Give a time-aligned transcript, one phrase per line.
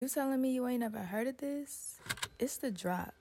[0.00, 1.98] You telling me you ain't never heard of this?
[2.38, 3.12] It's the drop.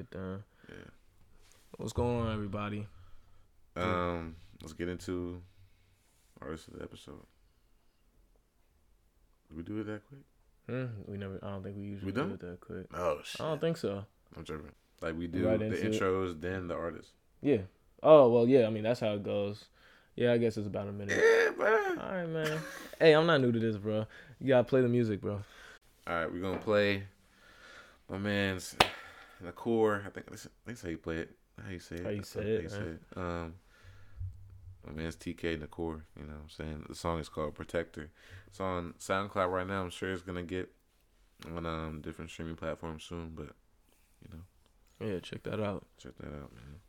[0.00, 0.42] Get down.
[0.68, 0.74] yeah.
[1.76, 2.86] What's going on, everybody?
[3.76, 5.42] Um, let's get into
[6.40, 7.24] artist of the episode.
[9.48, 10.20] Did we do it that quick?
[10.68, 10.86] Hmm?
[11.06, 11.38] We never.
[11.42, 12.86] I don't think we usually We do it that quick.
[12.94, 13.40] Oh shit!
[13.40, 14.04] I don't think so.
[14.36, 14.70] I'm joking.
[15.02, 15.92] Like we do Right the into it.
[15.92, 17.10] intros, then the artist.
[17.42, 17.62] Yeah.
[18.02, 18.66] Oh well, yeah.
[18.66, 19.66] I mean, that's how it goes.
[20.16, 21.16] Yeah, I guess it's about a minute.
[21.18, 21.98] Yeah, man.
[21.98, 22.58] All right, man.
[22.98, 24.06] hey, I'm not new to this, bro.
[24.40, 25.42] You gotta play the music, bro.
[26.06, 27.02] All right, we're gonna play
[28.08, 28.74] my man's
[29.46, 30.02] the core.
[30.06, 31.36] I think that's, that's how you play it.
[31.62, 32.04] How you say it?
[32.04, 32.82] How you That's say it, right?
[32.82, 33.00] it.
[33.16, 33.54] Um,
[34.86, 36.02] my man's TK NaCor.
[36.18, 38.10] You know, what I'm saying the song is called Protector.
[38.46, 39.82] It's on SoundCloud right now.
[39.82, 40.70] I'm sure it's gonna get
[41.54, 43.32] on um different streaming platforms soon.
[43.34, 43.50] But
[44.22, 45.86] you know, Yeah, check that out.
[45.98, 46.80] check that out, man.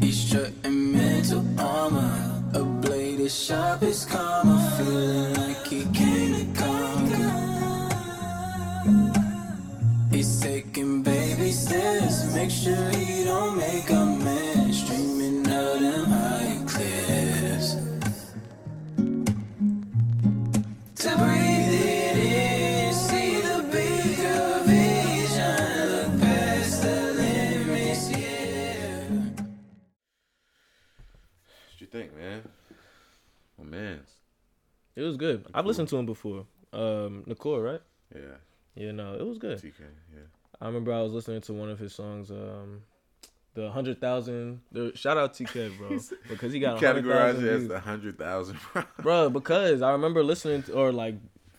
[0.00, 0.85] He's strutting
[1.28, 2.42] mental armor.
[2.54, 4.74] A blade as sharp as karma.
[4.76, 7.32] Feeling like he came to conquer.
[10.10, 12.34] He's taking baby steps.
[12.34, 14.45] Make sure he don't make a mess.
[31.76, 32.42] What you think, man?
[33.58, 34.08] My man's.
[34.94, 35.44] It was good.
[35.52, 36.46] I've listened to him before.
[36.72, 37.82] Um, Nicole, right?
[38.14, 38.22] Yeah,
[38.74, 39.58] Yeah, no, it was good.
[39.58, 39.80] TK.
[40.10, 40.20] Yeah.
[40.58, 42.80] I remember I was listening to one of his songs, um,
[43.52, 44.62] the hundred thousand.
[44.72, 45.98] The shout out TK, bro,
[46.30, 48.58] because he got a hundred Categorize it as the hundred thousand.
[48.72, 48.82] bro.
[49.02, 49.28] bro.
[49.28, 51.16] Because I remember listening to, or like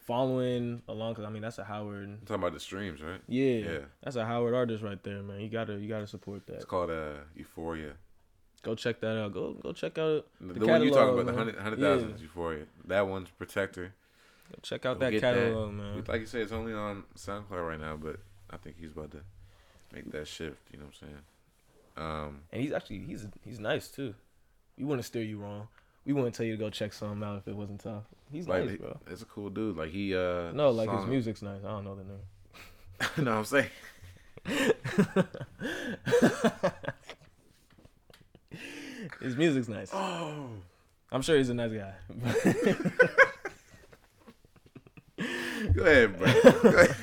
[0.07, 1.13] following along.
[1.13, 2.25] Cause I mean that's a Howard.
[2.25, 3.22] talking about the streams, right?
[3.28, 3.79] Yeah, Yeah.
[4.03, 5.41] that's a Howard artist right there, man.
[5.41, 6.55] You gotta you gotta support that.
[6.55, 7.94] It's called uh Euphoria.
[8.63, 9.34] Go check that out.
[9.34, 11.38] Go go check out The, the, one you talking about, the man.
[11.38, 11.94] hundred hundred Yeah.
[11.94, 12.66] thousand Euphoria.
[12.85, 13.94] That one's Protector.
[14.51, 16.03] Go check out Go that catalog, man.
[16.07, 18.17] Like you said, it's only on SoundCloud right now, but
[18.50, 19.22] I think he's about to
[19.94, 20.57] make that shift.
[20.72, 21.22] You know what I'm saying?
[21.97, 24.13] Um, And he's actually he's he's nice too.
[24.78, 25.67] We wouldn't steer you wrong.
[26.06, 28.03] We wouldn't tell you to go check something out if it wasn't tough.
[28.31, 28.97] He's like nice, he- bro.
[29.07, 29.78] it's a cool dude.
[29.78, 31.62] Like he uh No, like his music's nice.
[31.66, 32.22] I don't know the name.
[33.25, 33.69] no, I'm saying
[39.22, 39.90] His music's nice.
[39.94, 40.50] oh
[41.12, 41.94] I'm sure he's a nice guy.
[45.73, 46.34] go ahead, bro.
[46.62, 46.95] Go ahead.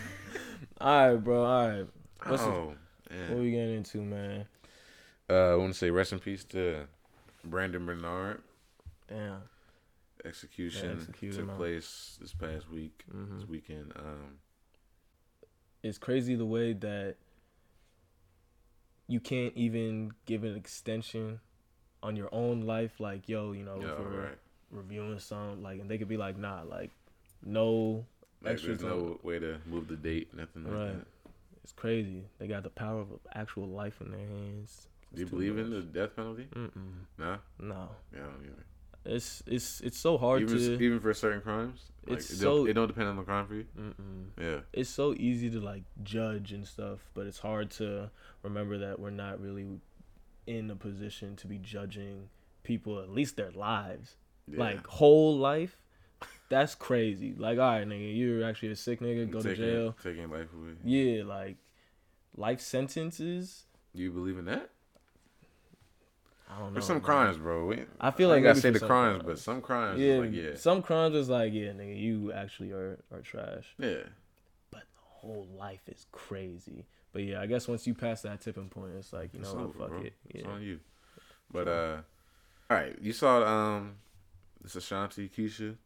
[0.81, 1.45] all right, bro.
[1.45, 1.87] All right.
[2.27, 2.75] What's the- oh
[3.09, 3.39] What man.
[3.41, 4.47] we getting into, man?
[5.29, 6.87] Uh, I want to say rest in peace to
[7.45, 8.43] Brandon Bernard.
[9.09, 9.43] Damn.
[10.25, 13.05] Execution Yeah, took place this past week.
[13.15, 13.39] Mhm.
[13.41, 13.93] This weekend.
[13.97, 14.39] Um,
[15.83, 17.17] It's crazy the way that
[19.07, 21.41] you can't even give an extension
[22.05, 23.01] on your own life.
[23.01, 24.39] Like, yo, you know, yeah, if we're right.
[24.71, 26.91] reviewing some, like, and they could be like, nah, like,
[27.45, 28.05] no
[28.43, 30.99] Like, there's no way to move the date, nothing like Right.
[30.99, 31.07] that.
[31.65, 32.25] It's crazy.
[32.39, 34.89] They got the power of actual life in their hands.
[35.15, 36.47] Do you It's believe in the death penalty?
[36.55, 36.71] Mm-mm.
[37.19, 37.39] No.
[37.59, 37.89] No.
[38.13, 38.65] Yeah, I don't either.
[39.07, 40.75] It's it's it's so hard even to.
[40.83, 43.47] even for certain crimes, like, It's it, so- don't, it don't depend on the crime
[43.47, 43.67] for you.
[43.79, 44.27] Mm-mm.
[44.41, 48.11] Yeah, It's so easy to like judge and stuff, but it's hard to
[48.43, 49.67] remember that we're not really
[50.47, 52.29] in a position to be judging
[52.63, 54.17] people, at least their lives,
[54.47, 54.59] yeah.
[54.61, 55.77] like whole life.
[56.49, 57.35] That's crazy.
[57.37, 59.31] Like, all right, nigga, you're actually a sick nigga.
[59.31, 59.97] Go to jail.
[60.03, 60.73] taking life away.
[60.85, 61.57] Yeah, like
[62.37, 63.65] life sentences.
[63.95, 64.71] You believe in that?
[66.49, 66.73] I don't know.
[66.75, 67.05] There's some man.
[67.05, 67.67] crimes, bro.
[67.67, 69.25] We, I feel I like I gotta say the crimes, crimes.
[69.25, 72.99] but some crimes, Yeah, like yeah, some crimes is like, yeah, nigga, you actually are
[73.13, 73.75] are trash.
[73.79, 74.03] yeah.
[74.71, 76.87] But the whole life is crazy.
[77.15, 79.55] But yeah, I guess once you pass that tipping point, it's like you know It's
[79.57, 80.01] over, fuck bro.
[80.03, 80.13] it.
[80.31, 80.81] It's on you.
[81.51, 81.97] But uh,
[82.69, 83.95] all right, you saw um,
[84.63, 85.77] this Ashanti Keyshia.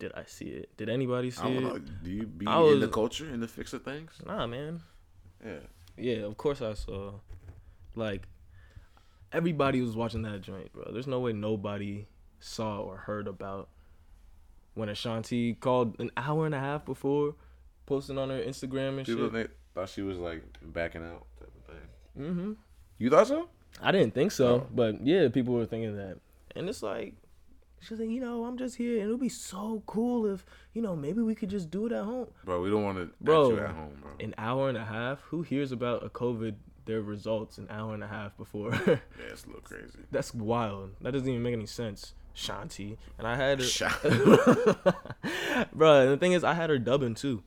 [0.00, 0.76] Did I see it?
[0.76, 1.60] Did anybody see I don't it?
[1.62, 1.78] know.
[1.78, 4.10] Do you be I in the culture in the fix of things?
[4.26, 4.82] Nah, man.
[5.42, 5.52] Yeah.
[5.96, 7.12] Yeah, of course I saw.
[7.94, 8.26] Like,
[9.32, 10.90] everybody was watching that joint, bro.
[10.92, 12.06] There's no way nobody
[12.40, 13.68] saw or heard about
[14.74, 17.36] when Ashanti called an hour and a half before
[17.86, 19.32] posting on her Instagram and People shit.
[19.32, 22.24] think, thought she was like backing out type of thing.
[22.26, 22.52] Mm-hmm.
[22.98, 23.48] You thought so?
[23.82, 24.66] I didn't think so, Oh.
[24.72, 26.18] but yeah, people were thinking that,
[26.54, 27.14] and it's like.
[27.80, 30.80] She's like, you know, I'm just here, and it would be so cool if, you
[30.80, 32.28] know, maybe we could just do it at home.
[32.42, 34.10] Bro, we don't want to Bro, you at home, bro.
[34.20, 35.20] An hour and a half?
[35.24, 36.54] Who hears about a COVID,
[36.86, 38.70] their results an hour and a half before?
[38.86, 38.96] yeah,
[39.30, 39.98] it's a little crazy.
[40.10, 40.92] That's wild.
[41.02, 42.14] That doesn't even make any sense.
[42.34, 42.96] Shanti.
[43.18, 43.64] And I had her.
[43.66, 43.90] Sha-
[45.74, 47.42] Bro, the thing is, I had her dubbing too.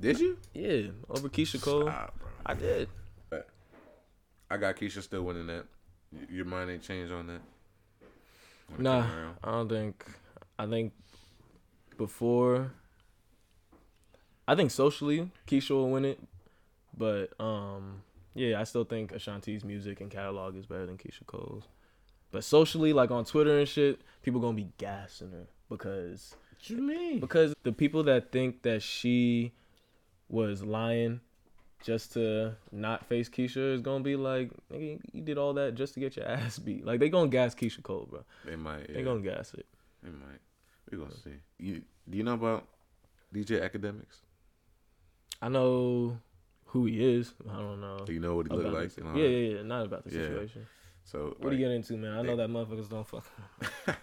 [0.00, 0.38] Did you?
[0.54, 1.82] Yeah, over Keyshia Cole.
[1.82, 2.18] Stop.
[2.46, 2.88] I did.
[4.52, 5.64] I got Keyshia still winning that.
[6.28, 7.40] Your mind ain't changed on that.
[8.74, 9.06] When Nah.
[9.44, 10.04] I don't think.
[10.58, 10.92] I think
[11.96, 12.72] before.
[14.48, 16.18] I think socially, Keyshia will win it.
[16.96, 18.02] But, um,
[18.34, 21.64] yeah, I still think Ashanti's music and catalog is better than Keyshia Cole's.
[22.32, 26.78] But socially, like on Twitter and shit, people gonna be gassing her because What you
[26.82, 27.20] mean?
[27.20, 29.52] because the people that think that she
[30.30, 31.20] was lying
[31.82, 35.94] just to not face Keyshia is gonna be like, nigga, you did all that just
[35.94, 36.84] to get your ass beat.
[36.86, 38.24] Like they gonna gas Keyshia Cole, bro.
[38.44, 38.88] They might.
[38.88, 39.66] Yeah, They gonna gas it.
[40.02, 40.40] They might.
[40.90, 41.40] We gonna see.
[41.58, 42.66] You do you know about
[43.34, 44.20] DJ Akademiks?
[45.42, 46.18] I know
[46.66, 47.32] who he is.
[47.50, 47.98] I don't know.
[48.04, 48.94] Do you know what he look like?
[48.94, 49.62] the- and all yeah, yeah, yeah.
[49.62, 50.22] Not about the Yeah.
[50.26, 50.66] situation.
[51.04, 52.12] So What are you getting into, man?
[52.18, 53.24] I know that motherfuckers don't fuck.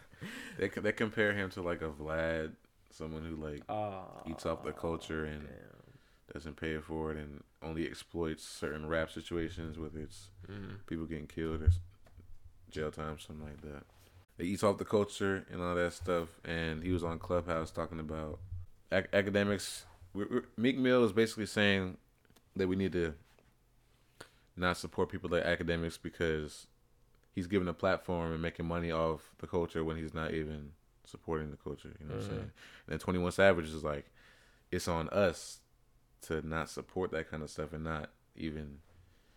[0.58, 2.54] they they compare him to like a Vlad,
[2.92, 5.87] someone who like Ah, eats off the culture and damn.
[6.34, 10.86] Doesn't pay for it and only exploits certain rap situations, whether it's Mm.
[10.86, 11.70] people getting killed or
[12.70, 13.84] jail time, something like that.
[14.38, 16.40] They eats off the culture and all that stuff.
[16.46, 18.40] And he was on Clubhouse talking about
[18.92, 19.84] ac- Akademiks.
[20.14, 21.98] We're, we're, Meek Mill is basically saying
[22.56, 23.14] that we need to
[24.56, 26.68] not support people like Akademiks because
[27.34, 30.72] he's giving a platform and making money off the culture when he's not even
[31.06, 31.94] supporting the culture.
[32.00, 32.30] You know what I'm Mhm.
[32.32, 32.42] saying?
[32.42, 32.52] And
[32.88, 34.10] then 21 Savage is like,
[34.72, 35.62] it's on us
[36.28, 38.80] to not support that kind of stuff and not even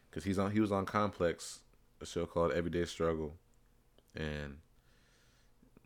[0.08, 1.60] because he's on he was on Complex,
[2.00, 3.37] a show called Everyday Struggle,
[4.14, 4.58] and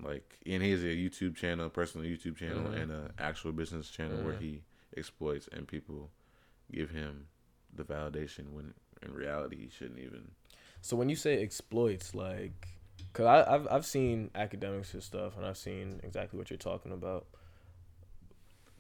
[0.03, 2.83] like and he has a YouTube channel, personal YouTube channel, Mhm.
[2.83, 4.41] and a actual business channel where Mhm.
[4.41, 4.63] he
[4.97, 6.11] exploits and people
[6.73, 7.29] give him
[7.73, 10.31] the validation when in reality he shouldn't even.
[10.81, 12.69] So when you say exploits, like,
[13.13, 16.93] cause I, I've I've seen Akademiks and stuff, and I've seen exactly what you're talking
[16.93, 17.27] about.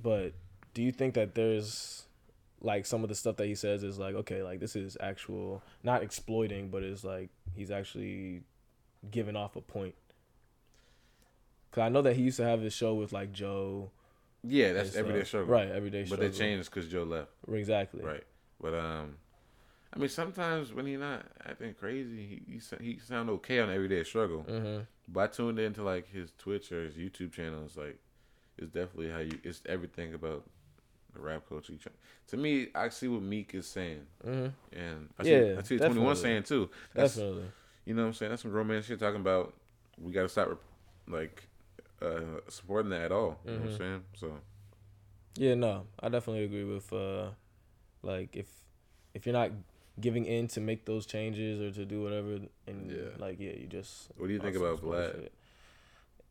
[0.03, 0.35] But
[0.75, 2.07] do you think that there's
[2.65, 5.63] like some of the stuff that he says is like okay, like this is actual
[5.83, 8.43] not exploiting, but it's like he's actually
[9.11, 9.95] giving off a point.
[11.71, 13.91] Cause I know that he used to have his show with like Joe.
[14.43, 15.01] Yeah, that's stuff.
[15.01, 16.27] Everyday Struggle, Right, everyday struggle.
[16.27, 18.03] But they changed because Joe left, exactly.
[18.03, 18.25] right?
[18.61, 19.17] But um,
[19.93, 24.05] I mean sometimes when he not acting crazy, he he, he sound okay on Everyday
[24.05, 24.45] Struggle.
[24.49, 24.83] Mm-hmm.
[25.09, 27.65] But I tuned into like his Twitch or his YouTube channel.
[27.67, 27.99] It's like
[28.57, 29.39] it's definitely how you.
[29.43, 30.45] It's everything about
[31.15, 31.75] the rap culture.
[31.81, 31.93] Try-
[32.29, 34.79] To me, I see what Meek is saying, Mm-hmm.
[34.79, 36.71] and I see, Yeah, I see Twenty One saying too.
[36.95, 37.45] That's Definitely.
[37.85, 38.31] you know what I'm saying.
[38.31, 39.55] That's some man shit talking about.
[40.01, 40.61] We got to stop
[41.07, 41.45] like
[42.03, 43.39] uh supporting that at all.
[43.45, 43.79] You know what I'm Mhm.
[43.79, 44.05] saying?
[44.17, 44.41] So
[45.37, 47.31] Yeah, no, I definitely agree with uh
[48.03, 48.47] like if
[49.15, 49.51] if you're not
[50.01, 53.11] giving in to make those changes or to do whatever and Yeah.
[53.19, 55.13] like yeah, you just What do you think about Vlad?
[55.13, 55.33] bullshit.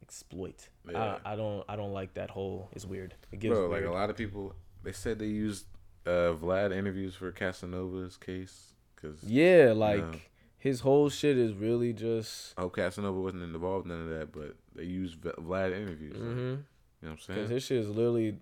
[0.01, 0.67] Exploit.
[0.91, 1.17] Yeah.
[1.23, 3.13] I, I don't I don't like that whole it's weird.
[3.31, 4.53] It gives bro, like a lot of people,
[4.83, 5.65] they said they used
[6.05, 10.19] uh Vlad interviews for Casanova's case because Yeah, like Yeah.
[10.57, 14.55] his whole shit is really just Oh, Casanova wasn't involved in none of that, but
[14.75, 16.15] they used Vlad interviews.
[16.15, 16.39] like, mm-hmm.
[16.39, 16.57] you know
[17.01, 17.39] what I'm saying?
[17.39, 17.49] saying?
[17.49, 18.37] his shit is literally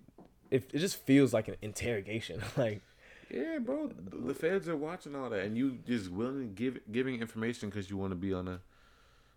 [0.50, 2.42] it, it just feels like an interrogation.
[2.56, 2.82] like
[3.30, 3.90] Yeah, bro.
[4.12, 7.88] The feds are watching all that, and you just willing to give giving information because
[7.88, 8.60] you want to be on a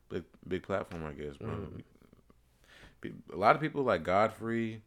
[0.09, 1.49] big big platform, I guess, bro.
[1.49, 1.81] Mhm.
[3.33, 4.81] A lot of people like Godfrey,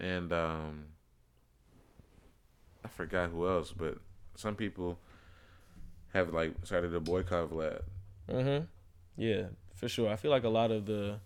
[0.00, 0.86] and um,
[2.84, 3.98] I forgot who else, but
[4.34, 4.98] some people
[6.14, 7.80] have like started to boycott Vlad.
[8.28, 8.66] mhm.
[9.16, 10.08] Yeah, for sure.
[10.10, 11.18] I feel like a lot of the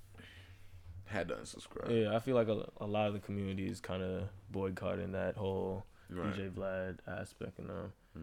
[1.04, 1.90] Had to unsubscribe.
[2.04, 5.36] Yeah, I feel like a, a lot of the community is kind of boycotting that
[5.36, 6.34] whole Right.
[6.34, 7.74] DJ Vlad aspect, and uh,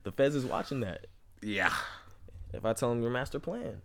[0.03, 1.07] the feds is watching that.
[1.41, 1.74] Yeah.
[2.53, 3.81] If I tell them your master plan,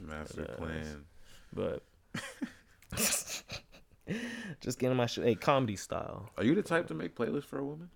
[0.00, 0.56] Master Yes.
[0.58, 1.04] plan.
[1.52, 1.82] but
[4.60, 6.30] just getting my shit, hey, comedy style.
[6.36, 7.90] Are you the type to make playlists for a woman?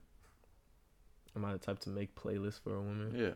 [1.38, 3.14] Am I the type to make playlists for a woman?
[3.16, 3.35] Yeah.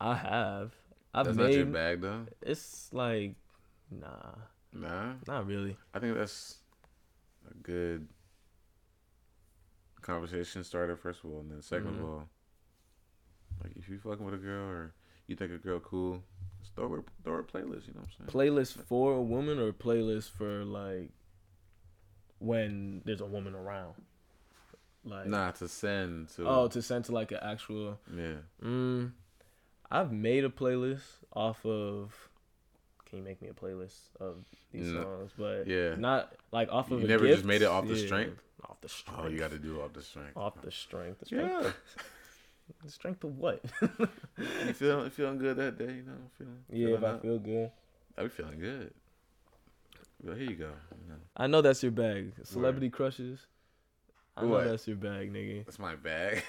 [0.00, 0.72] I have.
[1.12, 1.42] I've That's made.
[1.42, 2.26] not your bag, though.
[2.42, 3.34] It's like,
[3.90, 4.34] nah,
[4.72, 5.14] Nah.
[5.26, 5.76] not really.
[5.92, 6.58] I think that's
[7.50, 8.06] a good
[10.02, 11.98] conversation starter, first of all, and then 2nd Mhm.
[11.98, 12.28] of all,
[13.64, 14.94] like if you fucking with a girl or
[15.26, 16.22] you think a girl cool,
[16.60, 17.88] Just throw her, throw her a playlist.
[17.88, 18.54] You know what I'm saying?
[18.54, 21.10] Playlist for a woman or playlist for like
[22.38, 23.94] when there's a woman around?
[25.06, 26.46] Like Nah, to send to.
[26.48, 27.98] oh, to send to like an actual.
[28.14, 28.36] yeah.
[28.62, 29.12] Mm,
[29.90, 32.12] I've made a playlist off of.
[33.06, 35.04] Can you make me a playlist of these No.
[35.04, 35.30] songs?
[35.38, 35.94] But Yeah.
[35.94, 37.00] not like off of.
[37.00, 38.42] You never just made it off the Yeah, strength?
[38.68, 39.20] Off the strength.
[39.22, 40.36] Oh, you got to do all the strength.
[40.36, 41.20] off the strength.
[41.20, 41.64] The strength.
[41.64, 41.72] Yeah.
[42.84, 43.64] The strength of what?
[44.38, 45.84] you feel you feeling good that day?
[45.94, 46.64] You know, feeling.
[46.68, 47.70] yeah, feeling if I feel good.
[48.18, 48.92] I be feeling good.
[50.20, 50.72] Well, here you go.
[51.04, 52.32] You know, I know that's your bag.
[52.42, 53.46] Celebrity crushes.
[54.36, 54.64] I know What?
[54.64, 55.64] that's your bag, nigga.
[55.64, 56.42] that's my bag.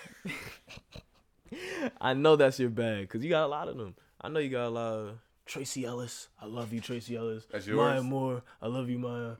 [2.01, 3.95] I know that's your bag because you got a lot of them.
[4.19, 6.27] I know you got a lot of Tracee Ellis.
[6.41, 7.45] I love you, Tracee Ellis.
[7.51, 7.77] That's yours.
[7.77, 8.03] Maya?
[8.03, 8.43] Moore.
[8.61, 9.35] I love you, Maya.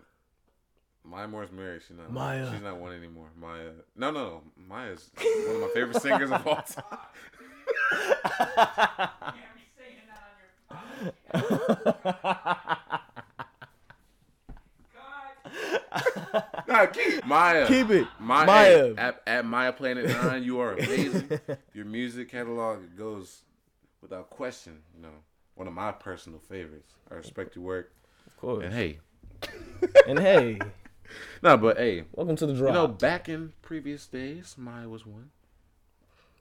[1.04, 1.82] Maya Moore's married.
[1.88, 2.12] She's not.
[2.12, 2.50] Maya.
[2.52, 3.28] She's not one anymore.
[3.40, 3.72] Maya.
[3.96, 4.42] No, no, no.
[4.70, 6.98] Maya's one of my favorite singers of all time.
[16.68, 17.66] Nah, keep Maya.
[17.68, 18.08] Keep it.
[18.20, 18.46] Maya.
[18.46, 18.94] Maya.
[18.98, 21.30] At, at Maya Planet Nine, you are amazing.
[21.74, 23.42] Your music catalog goes
[24.02, 24.80] without question.
[24.96, 25.14] You know,
[25.56, 26.94] one of my personal favorites.
[27.10, 27.94] I respect your work.
[28.26, 28.66] Of course.
[28.66, 29.00] And hey,
[30.08, 30.60] And hey,
[31.42, 32.70] no, but hey, welcome to the drop.
[32.70, 35.30] you know, back in previous days, Maya was one.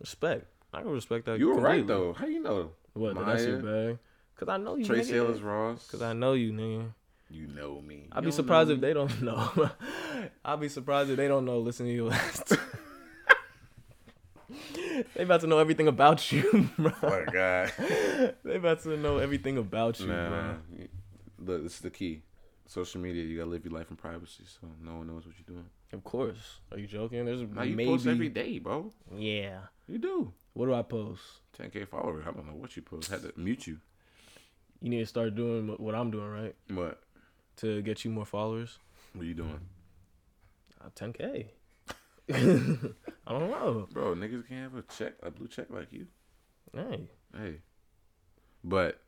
[0.00, 0.46] respect.
[0.74, 1.38] I can respect that.
[1.38, 2.12] You were right though.
[2.14, 2.72] How you know?
[2.94, 3.14] What?
[3.14, 3.98] that That's your Maya, bag.
[4.36, 4.84] Cause I know you.
[4.84, 5.16] Tracee nigga.
[5.28, 5.86] Ellis Ross.
[5.88, 6.88] Cause I know you, nigga.
[7.28, 8.08] You know me.
[8.12, 9.70] I'd You be surprised if they don't know.
[10.44, 11.58] I'd be surprised if they don't know.
[11.58, 12.52] Listen to you last.
[15.14, 16.92] they about to know everything about you, bro.
[17.02, 17.72] Oh my god.
[18.44, 20.54] They about to know everything about you, Nah, bro.
[21.38, 22.22] look, this is the key.
[22.68, 25.54] Social media, you gotta live your life in privacy, so no one knows what you're
[25.56, 25.66] doing.
[25.92, 26.58] Of course.
[26.72, 27.24] Are you joking?
[27.24, 27.90] There's Now you maybe.
[27.90, 28.92] post every day, bro.
[29.16, 29.58] Yeah.
[29.86, 30.32] You do.
[30.52, 31.22] What do I post?
[31.58, 32.24] 10k followers.
[32.28, 33.08] I don't know what you post.
[33.10, 33.78] Had to mute you.
[34.80, 36.54] You need to start doing what- what I'm doing, right?
[36.70, 37.00] What?
[37.56, 38.78] To get you more followers.
[39.14, 39.60] What are you doing,
[40.84, 41.46] Uh, 10k.
[42.30, 43.88] I don't know.
[43.92, 44.14] bro?
[44.14, 46.06] Niggas can't have a check, a blue check like you.
[46.74, 47.08] Hey.
[47.36, 47.60] Hey,
[48.64, 49.00] but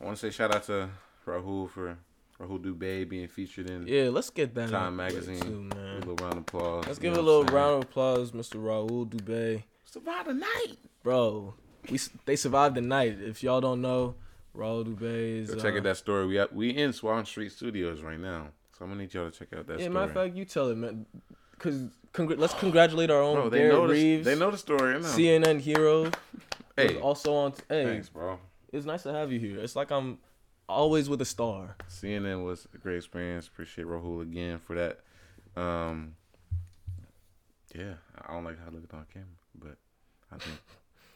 [0.00, 0.90] I want to say shout out to
[1.26, 1.96] Rahul for
[2.40, 5.70] Rahul Dubey being featured in Yeah, let's get that Time out of the way, Magazine.
[5.70, 6.86] too, A little round of applause.
[6.86, 8.56] Let's give a little round of applause, Mr.
[8.62, 9.62] Rahul Dubey.
[9.84, 10.76] Survive the night.
[11.02, 11.54] Bro,
[11.90, 13.18] we they survived the night.
[13.20, 14.16] If y'all don't know,
[14.56, 15.50] Rahul Dubey is.
[15.50, 16.26] Go check uh, out that story.
[16.26, 19.36] We at, we in Swan Street Studios right now, so I'm gonna need y'all to
[19.36, 19.82] check out that story.
[19.82, 19.94] Yeah, story.
[19.94, 21.06] matter of fact, you tell it, man.
[21.58, 24.58] Cause congr- let's congratulate our own bro, they Barrett know the, Reaves, they know the
[24.58, 24.94] story.
[24.94, 25.06] I know.
[25.06, 26.10] CNN hero.
[26.76, 27.52] hey, also on.
[27.68, 28.38] Hey, thanks, bro.
[28.72, 29.58] it's nice to have you here.
[29.58, 30.18] It's like I'm
[30.68, 31.76] always with a star.
[31.88, 33.46] CNN was a great experience.
[33.46, 35.00] Appreciate Rahul again for that.
[35.60, 36.16] Um,
[37.74, 37.94] yeah,
[38.26, 39.76] I don't like how I look on camera, but
[40.32, 40.58] I think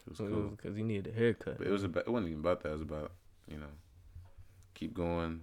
[0.07, 0.55] it was cool.
[0.57, 1.59] Because he needed a haircut.
[1.59, 2.07] But it was about.
[2.07, 2.71] It wasn't even about that.
[2.71, 3.13] It was about
[3.51, 3.73] you know,
[4.75, 5.43] keep going.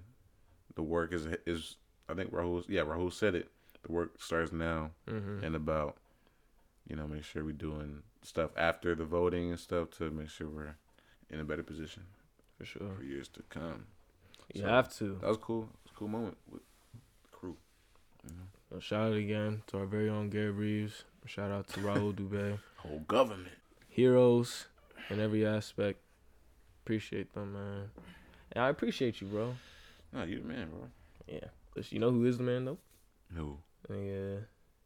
[0.75, 1.75] The work is is.
[2.09, 2.63] I think Rahul.
[2.69, 3.49] Yeah, Rahul said it.
[3.83, 5.97] The work starts now, hmm and about
[6.87, 10.47] you know make sure we're doing stuff after the voting and stuff to make sure
[10.47, 10.75] we're
[11.29, 12.03] in a better position
[12.57, 12.93] for sure.
[12.97, 13.85] for years to come.
[14.53, 15.17] You So, have to.
[15.21, 15.63] That was cool.
[15.63, 16.61] It was a cool moment with
[17.23, 17.57] the crew.
[18.69, 21.03] So shout out again to our very own Gary Reaves.
[21.25, 22.57] Shout out to Rahul Dubey.
[22.77, 23.53] Whole government.
[23.89, 24.67] Heroes
[25.09, 25.99] in every aspect.
[26.87, 27.89] Appreciate them, man.
[28.53, 29.53] And I appreciate you, bro.
[30.13, 30.87] Nah, you the man, bro.
[31.27, 31.49] Yeah.
[31.75, 32.77] But you know who is the man though?
[33.35, 33.57] Who?
[33.89, 34.37] Yeah.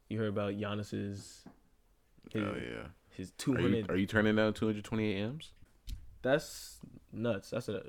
[0.08, 1.50] You heard about Giannis's oh,
[2.32, 2.86] his, Oh yeah.
[3.10, 5.52] his Are two you, are you turning down 228 M's?
[6.22, 6.78] That's
[7.12, 7.50] nuts.
[7.50, 7.84] That's a.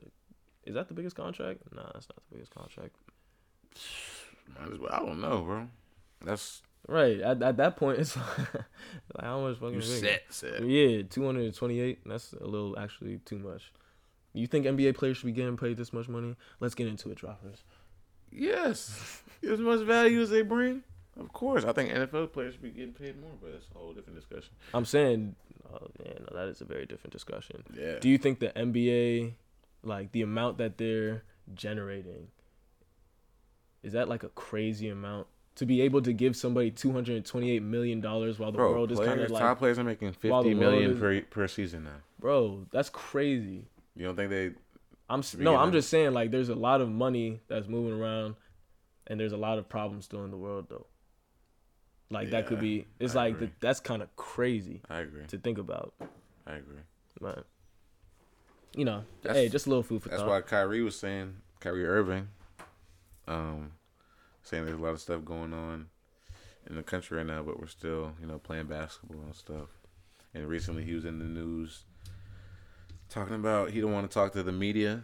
[0.63, 1.61] Is that the biggest contract?
[1.73, 2.95] Nah, that's not the biggest contract.
[4.59, 4.93] Might as well.
[4.93, 5.67] I don't know, bro.
[6.23, 7.19] That's Right.
[7.19, 8.15] At, at that point, it's
[9.15, 10.63] like, how much fucking you set, set.
[10.63, 12.01] Yeah, two hundred twenty-eight.
[12.05, 13.71] That's a little actually too much.
[14.33, 16.35] You think NBA players should be getting paid this much money?
[16.59, 17.63] Let's get into it, droppers.
[18.31, 19.21] Yes.
[19.47, 20.83] as much value as they bring.
[21.19, 21.63] Of course.
[21.63, 24.51] I think NFL players should be getting paid more, but that's a whole different discussion.
[24.73, 25.35] I'm saying,
[25.71, 27.63] oh, yeah, no, that is a very different discussion.
[27.77, 27.99] Yeah.
[27.99, 29.33] Do you think the NBA,
[29.83, 31.23] like the amount that they're
[31.53, 32.29] generating,
[33.83, 37.25] is that like a crazy amount to be able to give somebody two hundred and
[37.25, 40.07] twenty-eight million dollars while the bro, world is kind of like, top players are making
[40.23, 41.97] while the 50 world million is- per per season now.
[42.19, 43.65] bro, that's crazy.
[43.95, 44.51] You don't think they
[45.09, 48.35] I'm no, I'm just saying like there's a lot of money that's moving around,
[49.07, 50.87] and there's a lot of problems still in the world though.
[52.09, 52.87] Like that could be.
[52.99, 53.47] It's I like agree.
[53.47, 55.25] th- that's kind of crazy I agree.
[55.27, 55.93] to think about,
[56.47, 56.81] I agree.
[57.19, 57.45] but
[58.75, 60.29] you know, That's- hey, just a little food for That's thought.
[60.29, 62.29] That's why Kyrie was saying, Kyrie Irving,
[63.27, 63.73] um,
[64.41, 65.87] saying there's a lot of stuff going on
[66.67, 69.69] in the country right now, but we're still, you know, playing basketball and stuff.
[70.33, 71.83] And recently he was in the news
[73.13, 75.03] talking about he don't want to talk to the media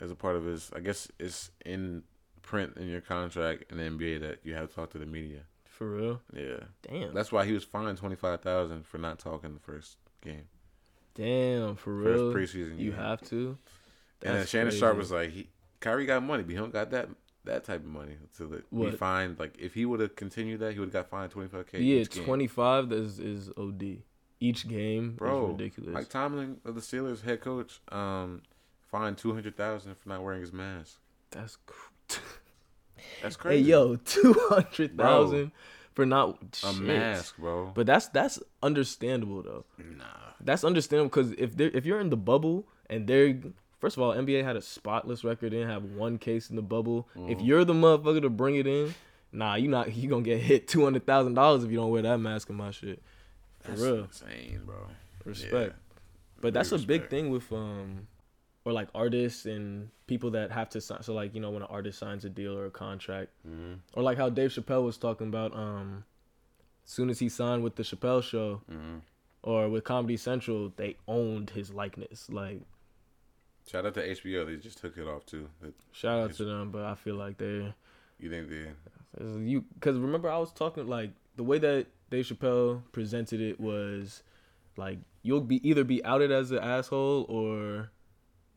[0.00, 0.70] as a part of his.
[0.74, 2.02] I guess it's in
[2.42, 5.40] print in your contract in the NBA that you have to talk to the media.
[5.64, 6.20] For real?
[6.34, 7.14] Yeah, Damn.
[7.14, 10.48] that's why he was fined twenty five thousand for not talking the first game,
[11.14, 12.32] Damn, for first real.
[12.34, 12.78] preseason.
[12.78, 13.00] You game.
[13.00, 13.56] have to.
[14.22, 16.90] And then That's Shannon Sharpe was like, he, Kyrie got money, but he don't got
[16.90, 17.08] that
[17.44, 19.38] that type of money to the, be fined.
[19.38, 21.80] Like if he would have continued that, he would have got fined twenty five k.
[21.80, 23.98] Yeah, 25 is is OD.
[24.40, 25.94] Each game Bro, is ridiculous.
[25.94, 28.42] Mike Tomlin of the Steelers head coach, um,
[28.90, 30.98] fined two hundred thousand for not wearing his mask.
[31.30, 31.92] That's cr-
[33.22, 33.62] That's crazy.
[33.62, 35.52] Hey yo, 200,000
[35.92, 36.82] for not a shit.
[36.82, 37.72] mask, bro.
[37.74, 39.64] But that's that's understandable though.
[39.78, 40.04] nah,
[40.40, 43.36] That's understandable because if they if you're in the bubble and they're
[43.80, 47.08] first of all, NBA had a spotless record, didn't have one case in the bubble.
[47.16, 47.30] Mm-hmm.
[47.30, 48.94] If you're the motherfucker to bring it in,
[49.32, 52.02] nah, you not you gonna get hit two hundred thousand dollars if you don't wear
[52.02, 53.02] that mask in my shit.
[53.60, 54.76] For that's real, insane, bro.
[55.24, 55.52] respect.
[55.76, 55.98] Yeah.
[56.40, 57.10] But that's a Big respect.
[57.10, 58.06] thing with um,
[58.64, 61.02] or like artists and people that have to sign.
[61.02, 63.74] So like you know when an artist signs a deal or a contract, Mm-hmm.
[63.94, 66.04] or like how Dave Chappelle was talking about um,
[66.84, 68.98] as soon as he signed with the Chappelle Show Mm-hmm.
[69.42, 72.28] or with Comedy Central, they owned his likeness.
[72.30, 72.60] Like
[73.70, 74.46] Shout out to HBO.
[74.46, 75.48] They just took it off too.
[75.60, 77.74] That- shout out to them, but I feel like they're
[78.20, 78.68] You think they?
[79.44, 84.22] you because remember I was talking like the way that Dave Chappelle presented it was
[84.76, 87.90] like you'll be either be outed as an asshole or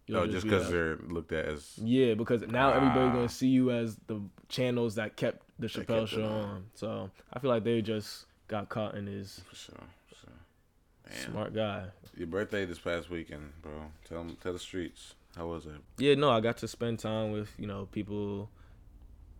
[0.08, 3.13] you'll Oh, just because they're looked at as Yeah, because now everybody's Ah.
[3.15, 6.65] gonna see you as the channels that kept the Chappelle kept show on.
[6.75, 9.75] So I feel like they just got caught in his for sure.
[10.10, 11.25] For sure.
[11.31, 11.88] Smart guy.
[12.15, 13.91] Your birthday this past weekend, bro.
[14.08, 15.15] Tell 'em- tell the streets.
[15.36, 15.81] How was it?
[15.98, 18.50] Yeah, no, I got to spend time with you know people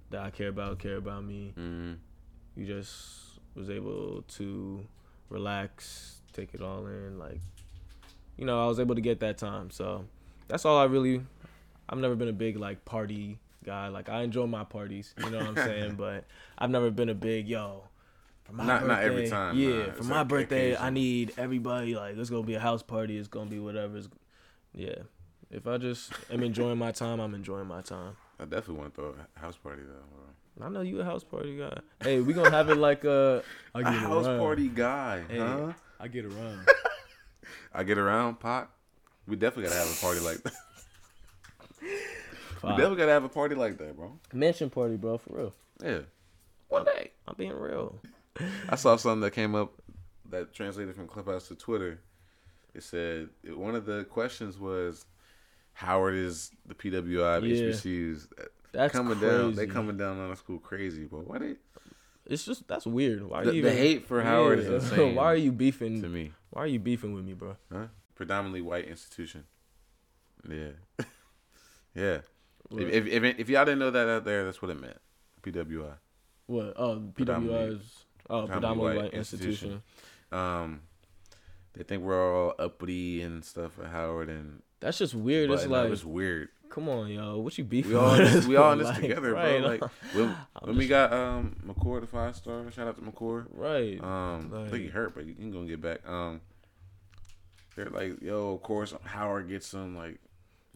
[0.10, 1.54] that I care about, care about me.
[1.58, 1.94] Mm-hmm.
[2.56, 4.86] You just was able to
[5.30, 7.18] relax, take it all in.
[7.20, 7.40] Like,
[8.38, 9.72] you know, I was able to get that time.
[9.72, 10.06] So
[10.48, 11.22] that's all I really.
[11.90, 13.90] I've never been a big like party guy.
[13.90, 15.96] Like I enjoy my parties, you know what I'm saying.
[15.96, 16.26] but
[16.58, 17.84] I've never been a big yo.
[18.44, 19.94] For my Not- birthday, not every time, Yeah, nah.
[19.94, 21.96] for my like birthday, I need everybody.
[21.96, 23.18] Like it's gonna be a house party.
[23.18, 23.98] It's gonna be whatever.
[23.98, 24.10] It's,
[24.74, 24.96] yeah.
[25.52, 28.16] If I just am enjoying my time, I'm enjoying my time.
[28.40, 30.31] I definitely want to throw a house party though.
[30.58, 30.68] Bro.
[30.68, 31.78] I know you a house party guy.
[32.02, 33.44] Hey, we gonna have it like a,
[33.76, 34.40] I A get house around.
[34.40, 35.38] party guy, Hey.
[35.40, 35.74] huh?
[36.00, 36.68] I get around.
[37.74, 38.70] I get around, pot.
[39.28, 40.54] We definitely gotta have a party like that.
[42.64, 44.20] we definitely gotta have a party like that, bro.
[44.34, 45.54] Mansion party, bro, for real.
[45.84, 46.00] Yeah.
[46.70, 47.12] One day.
[47.28, 48.00] I'm being real.
[48.70, 49.74] I saw something that came up
[50.30, 52.00] that translated from Clubhouse to Twitter.
[52.74, 55.06] It said one of the questions was
[55.74, 57.68] Howard is the PWI of Yeah.
[57.72, 58.28] HBCUs.
[58.72, 59.36] That's coming crazy.
[59.38, 59.56] down.
[59.56, 61.56] They coming down on the school crazy, but why they
[62.26, 63.24] It's just that's weird.
[63.28, 64.66] Why the, you the hate for Howard Yeah.
[64.76, 65.16] is insane.
[65.16, 66.32] Why are you beefing to me?
[66.52, 67.58] Why are you beefing with me, bro?
[67.72, 67.88] Huh?
[68.16, 69.46] Predominantly white institution.
[70.50, 70.72] Yeah.
[71.96, 72.20] yeah.
[72.70, 72.84] What?
[72.84, 74.98] If, if, if y'all didn't know that out there, that's what it meant.
[75.44, 75.94] PWI.
[76.48, 76.74] What?
[76.78, 79.82] Oh, Predominantly- PWI is oh predominantly white white institution.
[80.32, 80.82] Um,
[81.74, 85.50] they think we're all uppity and stuff at Howard, and That's just weird.
[85.50, 86.50] but It's no, like, it's weird.
[86.72, 87.92] Come on, yo, what you beefing?
[87.92, 89.70] We all this, we all in this Like, together, right, bro.
[89.70, 93.46] Like when, when we got um Makur the five star, shout out to Makur.
[93.52, 94.02] right.
[94.02, 96.08] Um, I think he hurt, but he ain't gonna get back.
[96.08, 96.40] Um,
[97.76, 100.20] they're like, yo, of course Howard gets some like,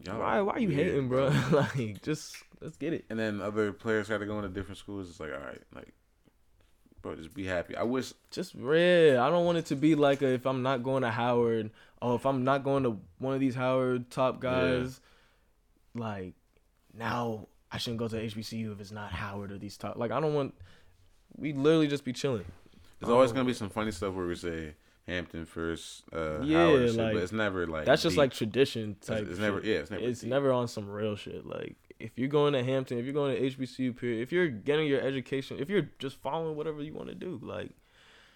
[0.04, 0.40] y'all why?
[0.42, 1.32] Why are you weird, hating, bro?
[1.50, 3.06] like, just let's get it.
[3.08, 5.08] And then other players had to go into different schools.
[5.08, 5.94] It's like, all right, like,
[7.00, 7.74] bro, just be happy.
[7.74, 9.16] I wish Just red.
[9.16, 11.70] I don't want it to be like a, if I'm not going to Howard,
[12.02, 15.00] oh, if I'm not going to one of these Howard top guys,
[15.96, 16.34] like
[16.94, 19.96] now I shouldn't go to HBCU if it's not Howard or these top.
[19.96, 20.54] Like I don't want.
[21.36, 22.44] We literally just be chilling.
[23.00, 24.74] there's always gonna be some funny stuff where we say
[25.06, 28.18] Hampton first, uh, Yeah, Howard, shit, like, but it's never like That's just deep.
[28.18, 29.28] like tradition It's- type.
[29.28, 29.68] it's never- shit.
[29.70, 30.30] yeah, it's never It's deep.
[30.30, 31.44] never on some real shit.
[31.46, 34.86] Like if you're going to Hampton, if you're going to HBCU, period, if you're getting
[34.86, 37.70] your education, if you're just following whatever you want to do, like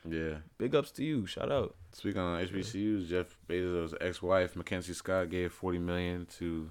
[0.08, 0.36] yeah.
[0.58, 1.26] big ups to you.
[1.26, 1.74] Shout out.
[1.92, 6.70] Speaking on HBCUs, Jeff Bezos' ex-wife Mackenzie Scott gave forty million to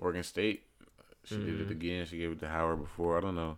[0.00, 0.62] Morgan State.
[1.24, 1.70] She did it Mhm.
[1.72, 2.06] again.
[2.06, 3.18] She gave it to Howard before.
[3.18, 3.56] I don't know.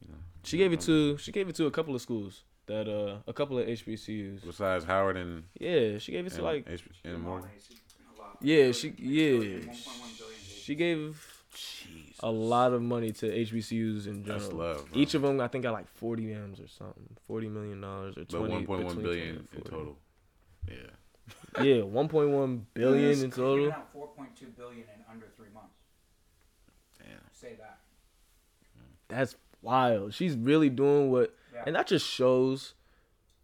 [0.00, 2.88] You know, She gave it to she gave it to a couple of schools that
[2.88, 4.42] uh a couple of HBCUs.
[4.44, 7.50] besides Howard and Yeah, she gave it to and, like HB and Morgan.
[8.40, 9.72] yeah she yeah
[10.62, 14.40] she gave Jeez, a lot of money to HBCUs in general.
[14.40, 14.90] That's love.
[14.92, 15.00] Bro.
[15.00, 18.20] Each of them I think got like forty m's or something, forty million dollars or
[18.24, 18.52] but twenty.
[18.54, 19.98] one point one billion 20 in total.
[20.68, 20.74] Yeah.
[21.62, 23.70] Yeah, one point one billion in total.
[23.72, 25.76] out 4.2 billion in under three months.
[26.98, 27.18] Damn.
[27.32, 27.78] Say that.
[29.08, 30.14] That's wild.
[30.14, 31.62] She's really doing what, Yeah.
[31.66, 32.74] and that just shows.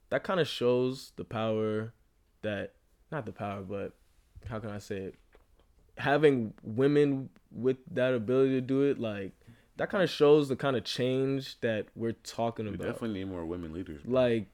[0.09, 1.93] That kind of shows the power
[2.43, 2.73] that,
[3.12, 3.93] not the power, but
[4.49, 5.14] how can I say it?
[5.99, 9.33] having women with that ability to do it, like
[9.77, 12.87] that kind of shows the kind of change that we're talking We about.
[12.87, 14.03] definitely need more women leaders.
[14.03, 14.12] bro.
[14.21, 14.47] Like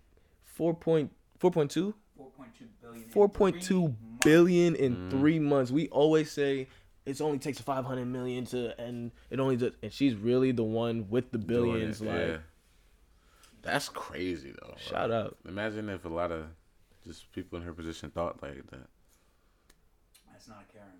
[0.58, 1.94] 4.4.2
[3.12, 4.74] 4.2 billion.
[4.74, 5.10] in three months.
[5.10, 5.10] Mm-hmm.
[5.20, 5.70] three months.
[5.70, 6.68] We always say
[7.04, 11.08] it only takes 500 million to, and it only does, and she's really the one
[11.08, 12.00] with the billions.
[12.00, 12.36] it, Like, yeah.
[13.62, 14.68] That's crazy though.
[14.68, 14.76] bro.
[14.78, 15.36] shout out.
[15.48, 16.46] Imagine if a lot of
[17.04, 18.86] just people in her position thought like that.
[20.32, 20.90] That's not a Karen.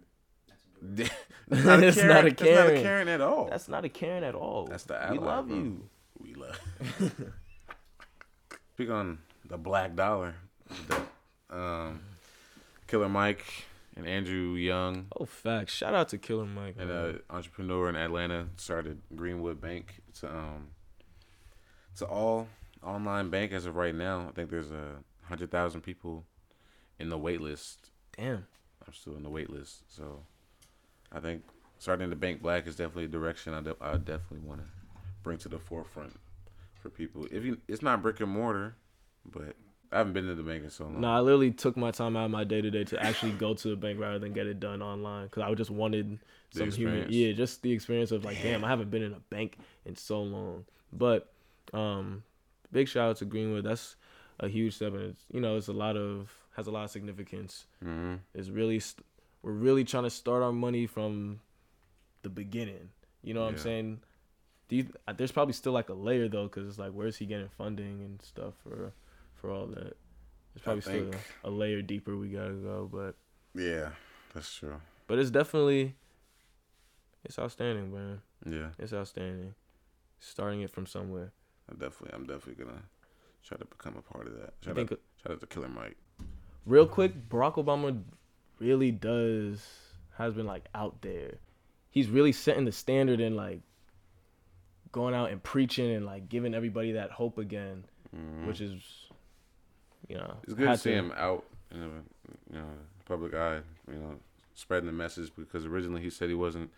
[0.49, 1.11] That's a dude.
[1.51, 2.09] It's not a It's Karen.
[2.09, 2.83] That's not a Karen.
[2.83, 3.49] Karen at all.
[3.49, 4.67] That's not a Karen at all.
[4.67, 5.57] That's the We love bro.
[5.57, 5.89] you.
[6.19, 6.59] we love.
[8.75, 10.35] Speak on the black dollar.
[10.89, 11.01] the,
[11.51, 12.01] Um,
[12.87, 13.45] Killer Mike
[13.97, 15.73] and Andrew Young, Oh, facts.
[15.73, 16.77] Shout out to Killer Mike.
[16.79, 20.01] and an entrepreneur in Atlanta, started Greenwood Bank.
[20.09, 20.69] It's um,
[21.93, 22.49] it's an all
[22.83, 24.27] online bank as of right now.
[24.29, 26.25] I think there's a hundred thousand people
[26.99, 28.47] in the wait list Damn.
[28.87, 29.83] I'm still in the wait list.
[29.95, 30.21] So
[31.13, 31.43] I think
[31.79, 34.67] starting the bank black is definitely a direction I, de- I definitely want to
[35.23, 36.15] bring to the forefront
[36.81, 37.27] for people.
[37.31, 38.77] If you, it's not brick and mortar,
[39.31, 39.57] but
[39.93, 41.01] I haven't been to the bank in so long.
[41.01, 43.55] No, I literally took my time out of my day to day to actually go
[43.55, 46.19] to the bank rather than get it done online because I just wanted
[46.53, 49.21] The some human, yeah, just the experience of like, damn, I haven't been in a
[49.31, 50.65] bank in so long.
[50.93, 51.33] But
[51.73, 52.23] um,
[52.73, 53.65] big shout out to Greenwood.
[53.65, 53.97] That's
[54.41, 56.91] a huge step, and it's you know, it's a lot of has a lot of
[56.91, 57.67] significance.
[57.83, 59.05] hmm It's really st-
[59.43, 61.41] we're really trying to start our money from
[62.23, 62.91] the beginning.
[63.23, 64.01] You know what I'm saying?
[64.69, 67.49] Do you, there's probably still like a layer though, because it's like where's he getting
[67.49, 68.93] funding and stuff for
[69.47, 69.97] for all that.
[70.55, 71.11] It's probably still
[71.45, 73.15] a, a layer deeper we gotta go, but
[73.55, 73.91] Yeah,
[74.35, 74.81] that's true.
[75.07, 75.95] but it's definitely
[77.25, 78.21] it's outstanding, man.
[78.45, 79.55] Yeah, It's outstanding.
[80.21, 81.33] Starting it from somewhere.
[81.71, 82.83] I definitely, I'm definitely gonna
[83.45, 84.55] try to become a part of that.
[84.63, 85.97] I Shout think out, shout out to Killer Mike.
[86.65, 88.03] real quick, Barack Obama
[88.59, 89.65] really does
[90.17, 91.35] has been like out there.
[91.91, 93.61] He's really setting the standard and like
[94.93, 97.85] going out and preaching and like giving everybody that hope again,
[98.17, 98.47] Mhm.
[98.47, 99.06] which is
[100.09, 101.87] you know It's good to see him out in the
[102.53, 102.69] you know
[103.07, 103.61] public eye.
[103.91, 104.15] You know,
[104.55, 106.71] spreading the message because originally he said he wasn't.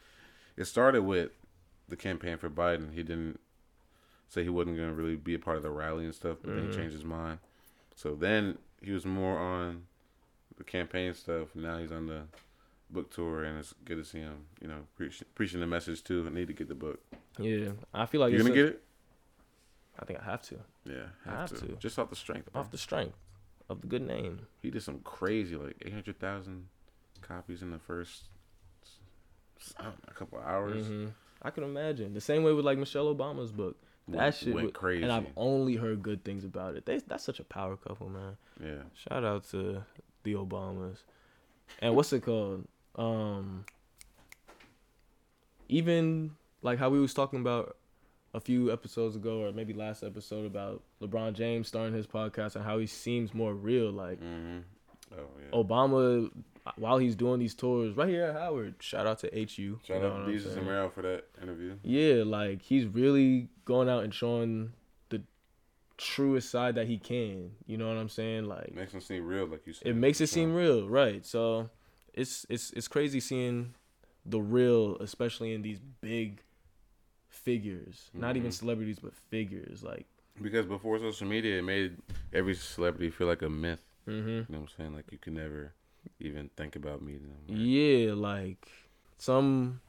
[0.56, 1.30] It started with
[1.88, 2.92] the campaign for Biden.
[2.94, 3.38] He didn't
[4.28, 6.54] say he wasn't going to really be a part of the rally and stuff, but
[6.54, 6.70] then Mhm.
[6.70, 7.38] he changed his mind.
[7.96, 9.86] So then he was more on
[10.58, 11.54] the campaign stuff.
[11.54, 12.24] Now he's on the
[12.90, 14.46] book tour, and it's good to see him.
[14.60, 16.26] You know, preach, preaching the message too.
[16.26, 17.00] I need to get the book.
[17.38, 18.82] Yeah, I feel like you it's gonna a- get it?
[19.98, 20.94] I think I have to Yeah,
[21.26, 21.66] I have, have to.
[21.68, 21.72] to.
[21.76, 22.52] Just off the strength.
[22.52, 22.60] bro.
[22.60, 23.16] off the strength
[23.68, 24.46] of the good name.
[24.62, 26.68] He did some crazy, like eight hundred thousand
[27.20, 28.24] copies in the first
[29.78, 30.86] I don't know, a couple hours.
[30.86, 31.06] hmm
[31.42, 33.76] I can imagine the same way with like Michelle Obama's book.
[34.08, 35.02] That Went- shit went crazy.
[35.02, 36.86] and I've only heard good things about it.
[36.86, 38.36] They, that's such a power couple, man.
[38.62, 39.84] yeah, Shout out to
[40.22, 40.98] the Obamas.
[41.80, 42.66] And what's it called?
[42.96, 43.64] Um
[45.68, 46.32] even
[46.62, 47.76] like how we was talking about
[48.34, 52.64] a few episodes ago or maybe last episode about LeBron James starting his podcast and
[52.64, 54.58] how he seems more real like hmm
[55.12, 55.58] oh yeah.
[55.58, 56.30] Obama
[56.76, 58.74] while he's doing these tours right here at Howard.
[58.80, 59.80] Shout out to HU.
[59.82, 61.76] Shout you know out to Jesus and for that interview.
[61.82, 64.72] Yeah, like he's really going out and showing
[65.08, 65.22] the
[65.96, 67.52] truest side that he can.
[67.66, 68.44] You know what I'm saying?
[68.44, 69.88] Like Makes them seem real, like you said.
[69.88, 71.24] it makes it seem real, right?
[71.24, 71.70] So
[72.12, 73.74] it's it's it's crazy seeing
[74.26, 76.42] the real, especially in these big
[77.28, 78.10] figures.
[78.14, 78.54] Not even Mhm.
[78.54, 79.82] celebrities, but figures.
[79.82, 80.06] Like,
[80.40, 81.96] because before social media, it made
[82.32, 83.82] every celebrity feel like a myth.
[84.06, 84.28] mm-hmm.
[84.28, 84.94] You know what I'm saying?
[84.94, 85.72] Like you could never
[86.20, 87.38] even think about meeting them.
[87.48, 87.58] right?
[87.58, 88.68] yeah, like
[89.18, 89.80] some,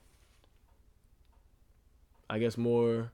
[2.30, 3.12] I guess more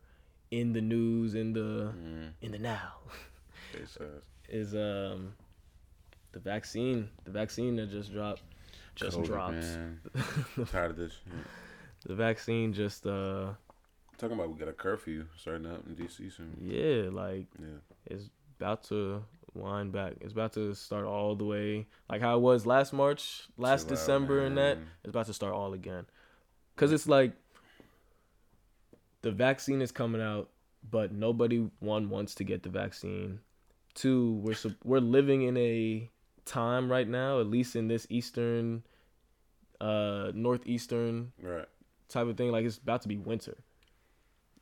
[0.52, 2.34] in the news, in the Mhm.
[2.42, 2.94] in the now.
[4.48, 5.34] Is um
[6.32, 7.10] the vaccine.
[7.26, 8.44] The vaccine that just dropped
[8.96, 9.52] just COVID.
[9.52, 10.02] Man.
[10.72, 11.14] Tired of this.
[11.14, 11.48] Shit.
[12.06, 13.54] The vaccine just uh
[14.18, 16.56] Talking about we got a curfew starting up in DC soon.
[16.62, 17.80] yeah, like Yeah.
[18.06, 19.24] it's about to
[19.54, 20.14] wind back.
[20.22, 23.88] It's about to start all the way like how it was last March, last Chill
[23.94, 24.78] out, December and that.
[25.04, 26.06] It's about to start all again.
[26.78, 27.34] Cuz it's like
[29.22, 30.50] the vaccine is coming out,
[30.90, 33.40] but nobody one wants to get the vaccine.
[33.96, 36.10] Two, we're we're living in a
[36.46, 38.84] time right now, at least in this eastern
[39.82, 41.68] uh northeastern Right.
[42.08, 43.58] type of thing like it's about to be winter.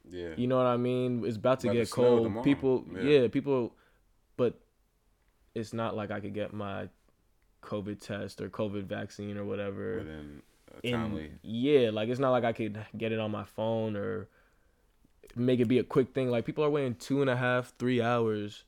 [0.10, 0.30] Yeah.
[0.36, 1.24] You know what I mean?
[1.26, 2.44] It's about to About get snow cold.
[2.44, 3.02] People, Yeah.
[3.02, 3.28] yeah.
[3.30, 3.74] people,
[4.38, 4.60] but
[5.56, 6.90] it's not like I could get my
[7.62, 10.00] COVID test or COVID vaccine or whatever.
[10.00, 10.42] Within
[10.84, 11.32] a timely.
[11.44, 14.28] yeah, like it's not like I could get it on my phone or
[15.36, 16.30] make it be a quick thing.
[16.30, 18.66] Like people are waiting two and a half, three hours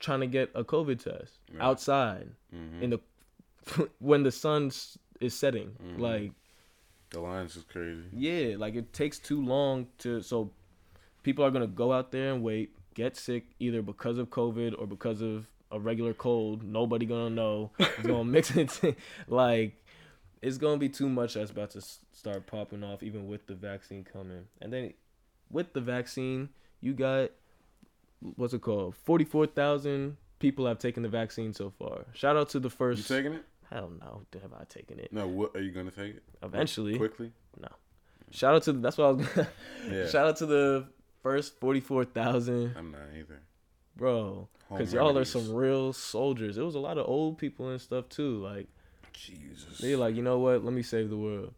[0.00, 1.60] trying to get a COVID test Right.
[1.60, 2.82] outside Mhm.
[2.82, 3.00] in the
[3.98, 4.70] when the sun
[5.20, 5.72] is setting.
[5.82, 5.98] Mhm.
[5.98, 6.32] Like
[7.10, 8.02] The line's is crazy.
[8.12, 10.50] yeah, like it takes too long to so
[11.22, 14.86] people are gonna go out there and wait, get sick either because of COVID or
[14.86, 16.62] because of a regular cold.
[16.62, 17.70] Nobody gonna know.
[17.78, 18.96] It's gonna mix it.
[19.26, 19.82] like
[20.42, 21.80] it's gonna be too much that's about to
[22.12, 24.44] start popping off, even with the vaccine coming.
[24.60, 24.92] And then
[25.50, 27.30] with the vaccine, you got
[28.36, 28.94] what's it called?
[28.96, 32.04] Forty four thousand people have taken the vaccine so far.
[32.12, 33.08] Shout out to the You first.
[33.08, 33.44] taking it?
[33.70, 35.12] Hell no, have I taken it?
[35.12, 35.26] No.
[35.26, 36.22] What are you gonna take it?
[36.42, 36.96] Eventually.
[36.96, 37.32] Quickly.
[37.60, 37.68] No.
[38.30, 39.26] Shout out to that's what I was.
[39.26, 39.48] Gonna,
[39.90, 40.06] Yeah.
[40.10, 40.86] Shout out to the
[41.22, 43.40] first forty four thousand, I'm not either.
[43.96, 44.48] bro.
[44.70, 46.58] Because y'all are some real soldiers.
[46.58, 48.36] It was a lot of old people and stuff too.
[48.42, 48.68] Like
[49.12, 49.78] Jesus.
[49.78, 50.62] they like, you know what?
[50.64, 51.54] Let me save the world.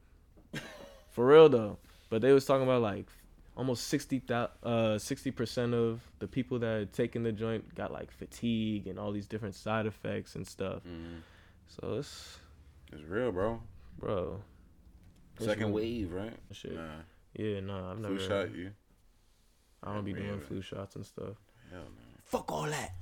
[1.11, 1.79] For real though.
[2.09, 3.07] But they was talking about like
[3.57, 4.39] almost 60 uh
[4.97, 9.27] 60% of the people that had taken the joint got like fatigue and all these
[9.27, 10.83] different side effects and stuff.
[10.85, 11.21] Mhm.
[11.81, 12.39] So it's
[12.93, 13.61] It's real, bro.
[13.99, 14.41] bro.
[15.39, 15.75] Second real.
[15.75, 16.37] wave, right?
[16.53, 16.75] Shit.
[16.75, 17.01] Nah.
[17.35, 18.73] Yeah, no, I've never Flu shot you?
[19.83, 20.41] I don't be doing either.
[20.41, 21.37] flu shots and stuff.
[21.71, 21.87] Hell no.
[22.25, 22.93] Fuck all that.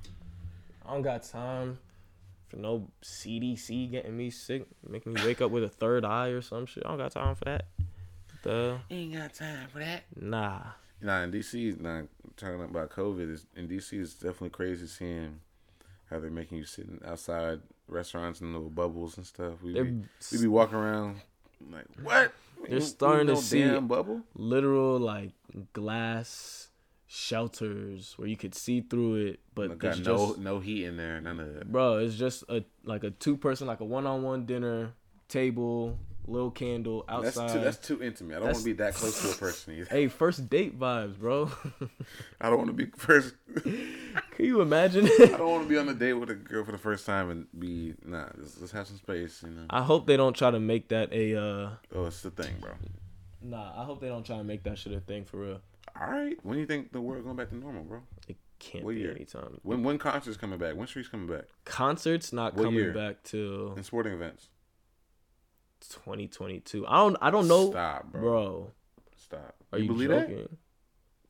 [0.87, 1.79] I don't got time
[2.49, 6.41] for no CDC getting me sick, making me wake up with a third eye or
[6.43, 6.85] some shit.
[6.87, 7.67] I don't got time for that.
[8.43, 10.05] The Ain't got time for that.
[10.15, 10.61] nah.
[11.01, 12.03] Nah, in DC, nah,
[12.37, 15.41] talking about COVID, is in DC, it's definitely crazy seeing
[16.11, 19.63] how they're making you sit in outside restaurants and little bubbles and stuff.
[19.63, 21.21] We be, we be walking around
[21.71, 22.33] like, what?
[22.65, 24.23] They're You- starting you to see- bubble.
[24.35, 25.33] literal like
[25.73, 26.69] glass
[27.07, 31.21] shelters where you could see through it, but got no just no heat in there,
[31.21, 31.71] none of that.
[31.73, 34.93] bro, it's just a like a two person like a one on one dinner
[35.29, 35.99] table,
[36.29, 37.53] little candle That's outside.
[37.55, 38.37] too that's too intimate.
[38.37, 39.89] I don't want to be that close to a person either.
[39.91, 41.51] hey, first date vibes, bro.
[42.41, 43.35] I don't want to be first.
[43.65, 45.07] Can you imagine?
[45.21, 47.31] I don't want to be on a date with a girl for the first time
[47.31, 48.27] and be nah.
[48.37, 49.65] Let's, let's have some space, you know.
[49.71, 52.73] I hope they don't try to make that a uh Oh, it's the thing, bro.
[53.43, 55.61] Nah, I hope they don't try to make that shit a thing for real.
[56.01, 58.01] All right, when do you think the world going back to normal, bro?
[58.29, 59.13] It can't What be year?
[59.13, 59.59] anytime.
[59.63, 60.77] When when concerts coming back?
[60.77, 61.45] When streets coming back?
[61.65, 62.93] Concerts not What coming year?
[62.93, 64.49] back till And sporting events.
[65.81, 66.87] 2022.
[66.87, 68.21] I don't I don't know, Stop, bro.
[68.21, 68.73] bro.
[69.17, 69.55] Stop.
[69.73, 70.37] Are you, believe joking?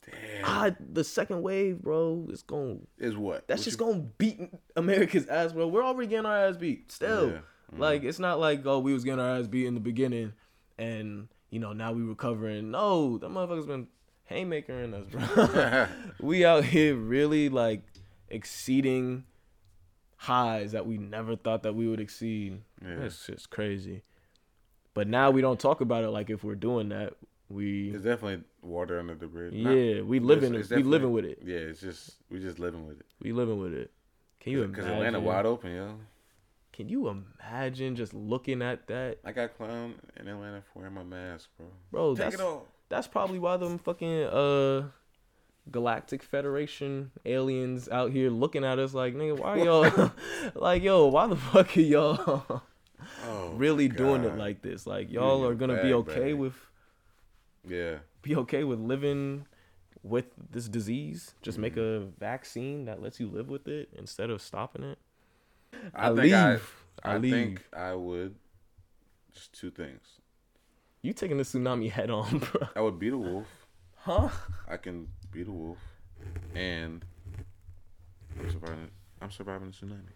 [0.02, 0.10] that?
[0.10, 0.44] Damn.
[0.44, 2.86] Ah, the second wave, bro, is going.
[2.98, 3.46] is what?
[3.46, 4.40] That's What just you- gonna beat
[4.76, 5.66] America's ass, bro.
[5.68, 6.90] We're already getting our ass beat.
[6.90, 7.38] Still, Yeah.
[7.74, 7.78] Mhm.
[7.78, 10.32] like it's not like oh we was getting our ass beat in the beginning,
[10.78, 12.70] and you know now we recovering.
[12.70, 13.88] No, that motherfuckers been
[14.30, 15.86] haymakering us, bro.
[16.26, 17.82] we out here really like
[18.28, 19.24] exceeding
[20.16, 22.60] highs that we never thought that we would exceed.
[22.82, 23.00] Yeah.
[23.02, 24.02] It's just crazy.
[24.98, 27.14] But now we don't talk about it like if we're doing that.
[27.48, 29.54] We It's definitely water under the bridge.
[29.54, 30.76] yeah, we it's- living it's it.
[30.78, 31.38] We living with it.
[31.44, 33.06] Yeah, it's just we just living with it.
[33.22, 33.92] We living with it.
[34.40, 34.96] Can you Because imagine?
[35.06, 35.94] Atlanta wide open, yo.
[36.72, 41.04] Can you imagine just looking at that, I got clown in Atlanta for wearing my
[41.04, 41.66] mask, bro.
[41.92, 42.14] bro?
[42.16, 42.62] Take that's it off.
[42.88, 44.88] that's probably why them fucking uh
[45.70, 50.10] Galactic Federation aliens out here looking at us like, nigga, why y'all
[50.56, 52.62] like, yo, why the fuck are y'all
[53.26, 54.86] Oh, really my doing it like this?
[54.86, 56.54] Like, You're y'all are gonna be okay with
[57.66, 57.98] Yeah.
[58.22, 59.46] be okay with living
[60.02, 61.34] with this disease?
[61.42, 61.80] Just make Mm-hmm.
[61.80, 64.98] a vaccine that lets you live with it instead of stopping it.
[65.94, 66.74] I, I think leave.
[67.04, 67.32] I, I I leave.
[67.32, 68.34] think I would.
[69.32, 70.20] Just two things.
[71.02, 72.68] You taking the tsunami head on, bro?
[72.74, 73.46] I would beat a wolf.
[73.96, 74.28] Huh?
[74.66, 75.78] I can beat a wolf,
[76.54, 77.04] and
[78.40, 78.90] I'm surviving.
[79.20, 80.12] I'm surviving the tsunami.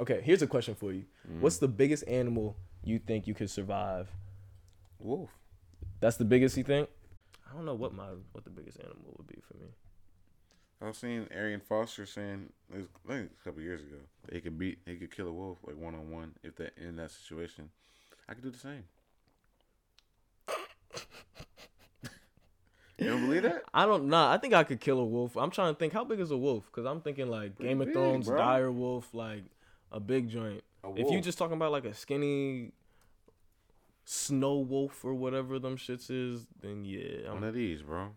[0.00, 1.04] Okay, here's a question for you.
[1.30, 1.40] Mm.
[1.40, 4.08] What's the biggest animal you think you could survive?
[4.98, 5.30] Wolf.
[6.00, 6.88] That's the biggest you think?
[7.48, 9.68] I don't know what my what the biggest animal would be for me.
[10.82, 13.96] I was seeing Arian Foster saying it was like a couple years ago
[14.32, 16.96] he could beat, he could kill a wolf like one on one if that in
[16.96, 17.70] that situation.
[18.28, 18.84] I could do the same.
[22.98, 23.62] you don't believe that?
[23.72, 24.28] I don't know.
[24.28, 25.36] I think I could kill a wolf.
[25.36, 27.80] I'm trying to think how big is a wolf because I'm thinking like Pretty Game
[27.80, 28.36] of big, Thrones, bro.
[28.36, 29.44] dire wolf, like
[29.94, 30.62] a big joint.
[30.82, 32.72] A If you just talking about like a skinny
[34.04, 38.10] snow wolf or whatever them shits is, then yeah, I'm- one of these, bro.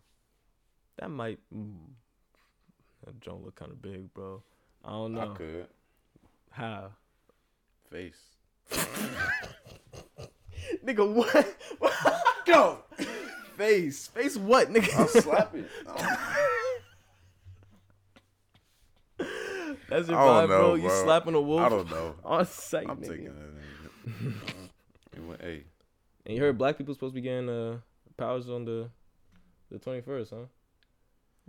[0.97, 1.75] that might mm,
[3.05, 4.41] that joint look kind of big, bro.
[4.83, 5.67] I don't know I could
[6.51, 6.89] how.
[7.91, 8.19] face.
[10.85, 11.55] Nigga, what?
[12.45, 12.79] Go.
[13.55, 14.93] Face, face what, nigga?
[14.97, 15.69] I'll slap it.
[19.89, 20.61] That's your vibe, bro.
[20.69, 21.03] know, You bro.
[21.03, 22.15] slapping a wolf I don't know.
[22.23, 23.07] on sight, I'm nigga.
[23.07, 24.33] taking that.
[25.15, 25.63] It went, hey,
[26.25, 27.77] And you heard black people supposed to be getting uh,
[28.17, 28.89] powers on the
[29.71, 30.45] the twenty first, huh?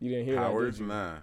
[0.00, 0.94] You didn't hear Powers, that, did you?
[0.94, 1.14] nah.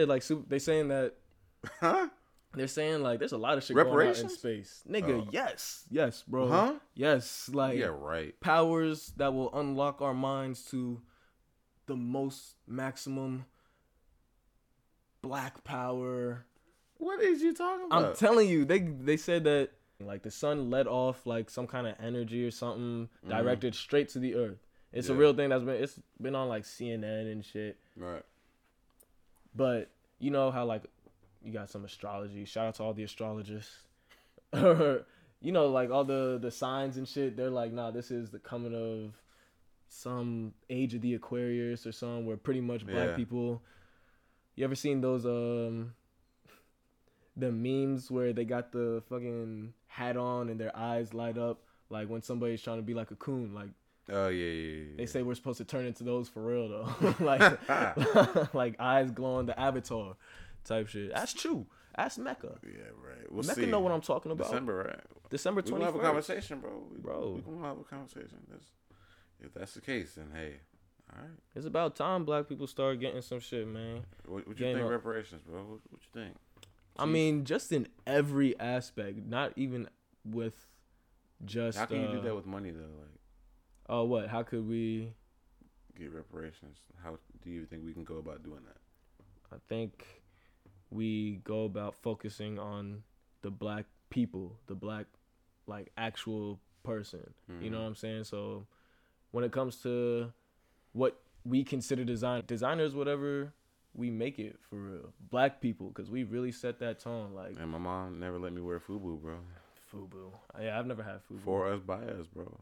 [0.00, 1.14] Yeah, like super, they saying that
[1.80, 2.08] Huh?
[2.54, 5.22] They're saying like there's a lot of shit going on in space, nigga.
[5.26, 5.28] Oh.
[5.30, 6.48] Yes, yes, bro.
[6.48, 6.74] Huh?
[6.94, 8.38] Yes, like yeah, right.
[8.40, 11.00] powers that will unlock our minds to
[11.86, 13.44] the most maximum
[15.22, 16.46] black power.
[16.98, 18.04] What is you talking about?
[18.04, 21.86] I'm telling you, they they said that like the sun let off like some kind
[21.86, 24.58] of energy or something directed straight to the earth.
[24.92, 27.78] It's a real thing that's been it's been on like CNN and shit.
[27.96, 28.22] right.
[29.54, 30.82] But you know how like
[31.42, 32.44] you got some astrology.
[32.44, 33.72] Shout out to all the astrologists.
[34.54, 35.02] you
[35.42, 37.36] know, like all the the signs and shit.
[37.36, 39.14] They're like, nah, this is the coming of
[39.88, 43.16] some age of the Aquarius or something where pretty much black Yeah.
[43.16, 43.62] people.
[44.56, 45.94] You ever seen those um
[47.38, 52.08] the memes where they got the fucking hat on and their eyes light up like
[52.08, 53.70] when somebody's trying to be like a coon like
[54.10, 54.96] Oh yeah, yeah, yeah.
[54.96, 57.42] they say we're supposed to turn into those for real though like
[58.54, 60.16] like eyes glowing the avatar
[60.64, 63.30] type shit that's true ask mecca yeah, right.
[63.30, 63.66] We'll mecca see.
[63.66, 65.04] know what i'm talking about December, right?
[65.30, 66.86] december We gonna have a conversation, bro.
[66.90, 67.42] We, Bro.
[67.46, 68.38] we gonna have a conversation.
[68.50, 68.64] That's,
[69.40, 70.54] if that's the case, then hey,
[71.14, 71.30] all right.
[71.54, 74.86] it's about time black people start getting some shit man What, what you Game think
[74.86, 74.90] up.
[74.90, 75.60] reparations, bro?
[75.60, 76.34] What, what you think?
[76.98, 79.88] I mean just in every aspect not even
[80.24, 80.66] with
[81.44, 82.80] just How can you do uh, that with money though?
[83.00, 83.18] Like
[83.88, 85.12] oh what how could we
[85.98, 86.78] get reparations.
[87.02, 88.76] How do you think we can go about doing that?
[89.54, 90.04] I think
[90.90, 93.02] we go about focusing on
[93.42, 95.06] the black people, the black
[95.66, 97.34] like actual person.
[97.60, 97.80] You know Mhm.
[97.82, 98.24] what I'm saying?
[98.24, 98.66] So
[99.30, 100.32] when it comes to
[100.92, 103.52] what we consider design designers whatever
[103.98, 105.12] we make it for real.
[105.30, 108.60] Black people cuz we really set that tone like And my mom never let me
[108.60, 109.38] wear FUBU, bro.
[109.92, 110.32] FUBU.
[110.60, 111.40] Yeah, I've never had FUBU.
[111.40, 112.60] For us, by us, bro.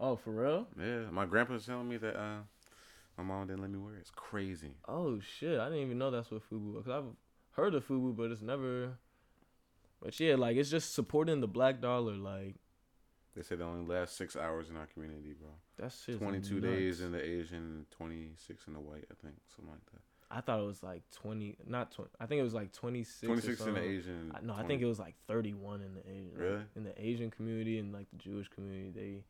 [0.00, 0.66] oh, for real?
[0.78, 2.38] Yeah, my grandpa's telling me that uh,
[3.16, 4.00] my mom didn't let me wear it.
[4.00, 4.72] It's crazy.
[4.88, 6.84] Oh shit, I didn't even know that's what FUBU was.
[6.86, 7.12] Cause I've
[7.52, 8.98] heard of FUBU, but it's never.
[10.02, 12.14] But yeah, like it's just supporting the black dollar.
[12.14, 12.56] Like
[13.36, 15.50] They said it only lasts six hours in our community, bro.
[15.78, 16.18] that's shit.
[16.18, 19.36] 22 days in the Asian, 26 in the white, I think.
[19.54, 20.02] Something like that.
[20.30, 22.10] I thought it was like twenty, not twenty.
[22.20, 23.26] I think it was like twenty six.
[23.26, 24.32] 26 in the Asian.
[24.34, 26.30] I, no, I think it was like thirty one in the Asian.
[26.34, 26.62] like, Really?
[26.76, 29.24] in the Asian community and like the Jewish community, they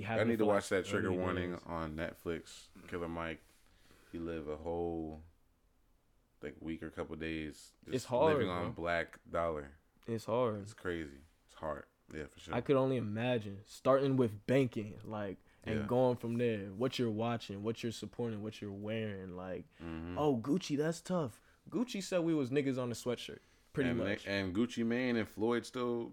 [0.00, 1.60] be I need to for, like, watch that trigger warning days.
[1.66, 2.68] on Netflix.
[2.88, 3.40] Killer Mike,
[4.12, 5.20] he lived a whole
[6.42, 8.84] like week or couple days It's hard, living on bro.
[8.84, 9.70] black dollar.
[10.06, 10.62] It's hard.
[10.62, 11.20] It's crazy.
[11.46, 11.84] It's hard.
[12.14, 12.54] Yeah, for sure.
[12.54, 15.86] I could only imagine starting with banking, like, and Yeah.
[15.86, 16.66] going from there.
[16.76, 19.36] What you're watching, what you're supporting, what you're wearing.
[19.36, 20.14] Like, Mhm.
[20.18, 21.40] oh, Gucci, that's tough.
[21.70, 23.38] Gucci said we was niggas on the sweatshirt,
[23.72, 24.26] pretty and much.
[24.26, 26.12] And Gucci Mane and Floyd still,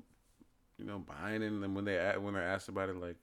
[0.77, 1.47] you know, buying it.
[1.51, 3.17] And when they when they're asked about it, like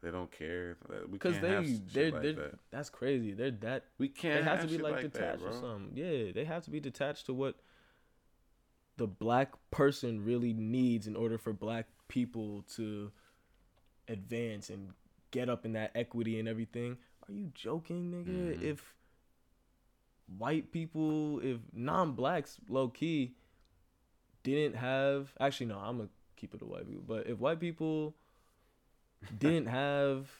[0.00, 0.76] they- don't care.
[0.88, 2.58] We Because can't they, have they're, like they're that.
[2.70, 3.32] that's crazy.
[3.32, 4.44] They're that We can't.
[4.44, 5.96] they have to be like, like that, detached or something.
[5.96, 7.56] Yeah, they have to be detached to what
[8.96, 13.10] the black person really needs in order for black people to
[14.08, 14.92] advance and
[15.30, 16.98] get up in that equity and everything.
[17.28, 18.58] Are you joking, nigga?
[18.58, 18.62] Mhm.
[18.62, 18.94] If
[20.38, 23.34] white people, if non-blacks, low key,
[24.42, 27.02] didn't have actually no, I'm gonna keep it to white people.
[27.06, 28.14] But if white people
[29.38, 30.30] didn't have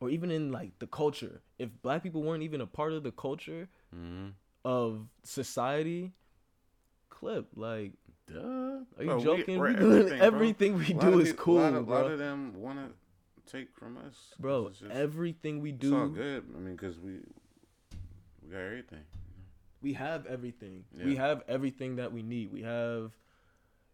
[0.00, 3.12] or even in like the culture, if black people weren't even a part of the
[3.12, 4.34] culture Mhm.
[4.64, 6.12] of society,
[7.10, 7.92] clip like
[8.32, 8.38] Duh.
[8.40, 9.58] are you Bro, joking?
[9.58, 12.02] doing everything, everything we do is peop- cool, A lot of, bro.
[12.02, 16.14] lot of them want to take from us, bro, just- everything we it's all do,
[16.14, 16.44] good.
[16.54, 17.20] I mean, cause we
[18.42, 19.04] we got everything.
[19.80, 20.84] we have everything.
[21.04, 22.52] We have everything that we need.
[22.52, 23.12] We have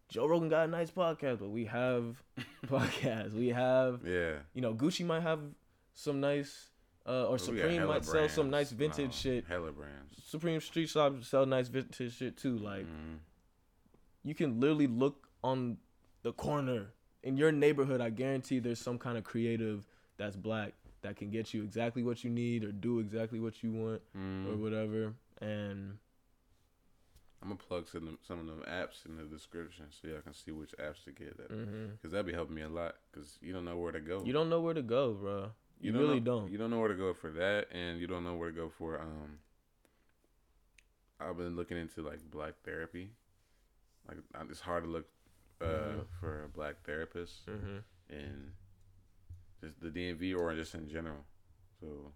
[0.09, 2.21] Joe Rogan got a nice podcast, but we have
[2.67, 3.33] podcasts.
[3.33, 4.35] We have Yeah.
[4.53, 5.39] you know Gucci might have
[5.93, 6.69] some nice
[7.07, 9.45] uh, or We Supreme might sell some nice vintage No, shit.
[9.47, 10.17] Hella brands.
[10.25, 12.57] Supreme Street Shop sell nice vintage shit too.
[12.57, 13.19] Like Mhm.
[14.25, 15.77] You can literally look on
[16.23, 16.87] the corner
[17.23, 18.01] in your neighborhood.
[18.01, 19.85] I guarantee there's some kind of creative
[20.17, 23.71] that's black that can get you exactly what you need or do exactly what you
[23.71, 24.47] want Mhm.
[24.51, 25.13] or whatever.
[25.39, 25.99] And
[27.41, 30.21] I'm gonna plug some of them, some of them apps in the description so y'all
[30.21, 31.51] can see which apps to get that.
[31.51, 32.01] mhm.
[32.01, 32.95] Cause that'd be helping me a lot.
[33.11, 34.23] Cause you don't know where to go.
[34.25, 35.51] you don't know where to go, bro.
[35.79, 36.51] You, don't really know, don't.
[36.51, 38.69] You don't know where to go for that, and you don't know where to go
[38.69, 38.99] for.
[38.99, 39.37] Um,
[41.19, 43.11] I've been looking into like black therapy.
[44.07, 44.17] Like
[44.49, 45.07] it's hard to look
[45.61, 46.05] uh, Mhm.
[46.19, 47.77] for a black therapist hmm
[48.09, 48.51] in
[49.61, 51.25] just the DMV or just in general.
[51.79, 52.11] So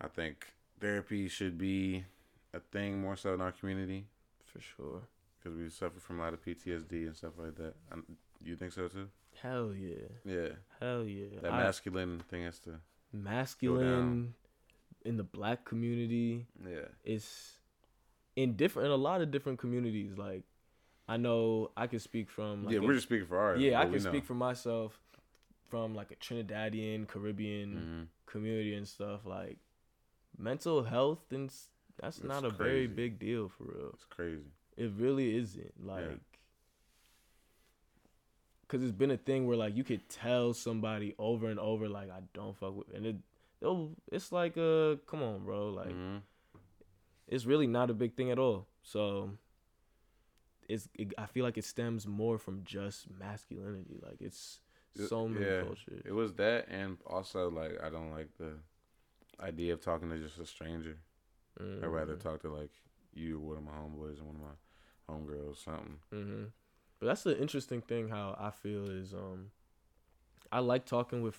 [0.00, 0.46] I think
[0.80, 2.04] therapy should be
[2.54, 4.06] a thing more so in our community
[4.44, 5.02] For sure.
[5.38, 7.74] because we suffer from a lot of PTSD and stuff like that.
[7.90, 8.04] Um,
[8.40, 9.08] you think so too?
[9.42, 10.08] Hell yeah.
[10.24, 10.48] Yeah,
[10.80, 11.40] Hell yeah.
[11.42, 12.80] that I- masculine thing has to.
[13.12, 14.34] masculine
[15.04, 16.88] in the black community Yeah.
[17.04, 17.57] is
[18.38, 20.16] in different in a lot of different communities.
[20.16, 20.44] Like
[21.08, 23.60] I know I can speak from like yeah, we're just speaking for ours.
[23.60, 25.00] yeah, I can speak for myself
[25.68, 28.06] from like a Trinidadian, Caribbean Mhm.
[28.26, 29.26] community and stuff.
[29.26, 29.58] Like
[30.38, 31.50] mental health and
[32.00, 33.90] that's It's not a very big deal for real.
[33.94, 34.52] It's crazy.
[34.76, 35.84] It really isn't.
[35.84, 36.20] Like
[38.68, 42.10] Cause it's been a thing where like you could tell somebody over and over like
[42.10, 43.16] I don't fuck with and it
[44.12, 46.20] it's like uh come on bro like Mhm.
[47.28, 48.66] It's really not a big thing at all.
[48.82, 49.32] So
[50.68, 54.00] it's it, I feel like it stems more from just masculinity.
[54.02, 54.60] Like it's
[54.94, 56.02] so many yeah, cultures.
[56.04, 58.54] It was that, and also like I don't like the
[59.42, 60.98] idea of talking to just a stranger.
[61.82, 62.20] I'd rather Mhm.
[62.22, 62.70] talk to like
[63.14, 64.56] you, or one of my homeboys, and one of my
[65.34, 65.98] homegirls, something.
[66.10, 66.44] hmm
[66.98, 68.08] But that's the interesting thing.
[68.08, 69.50] How I feel is, um,
[70.50, 71.38] I like talking with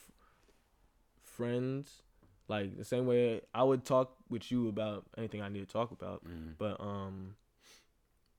[1.23, 2.03] friends,
[2.49, 5.91] like the same way I would talk with you about anything I need to talk
[5.91, 6.23] about.
[6.25, 6.55] Mm.
[6.57, 7.35] But um,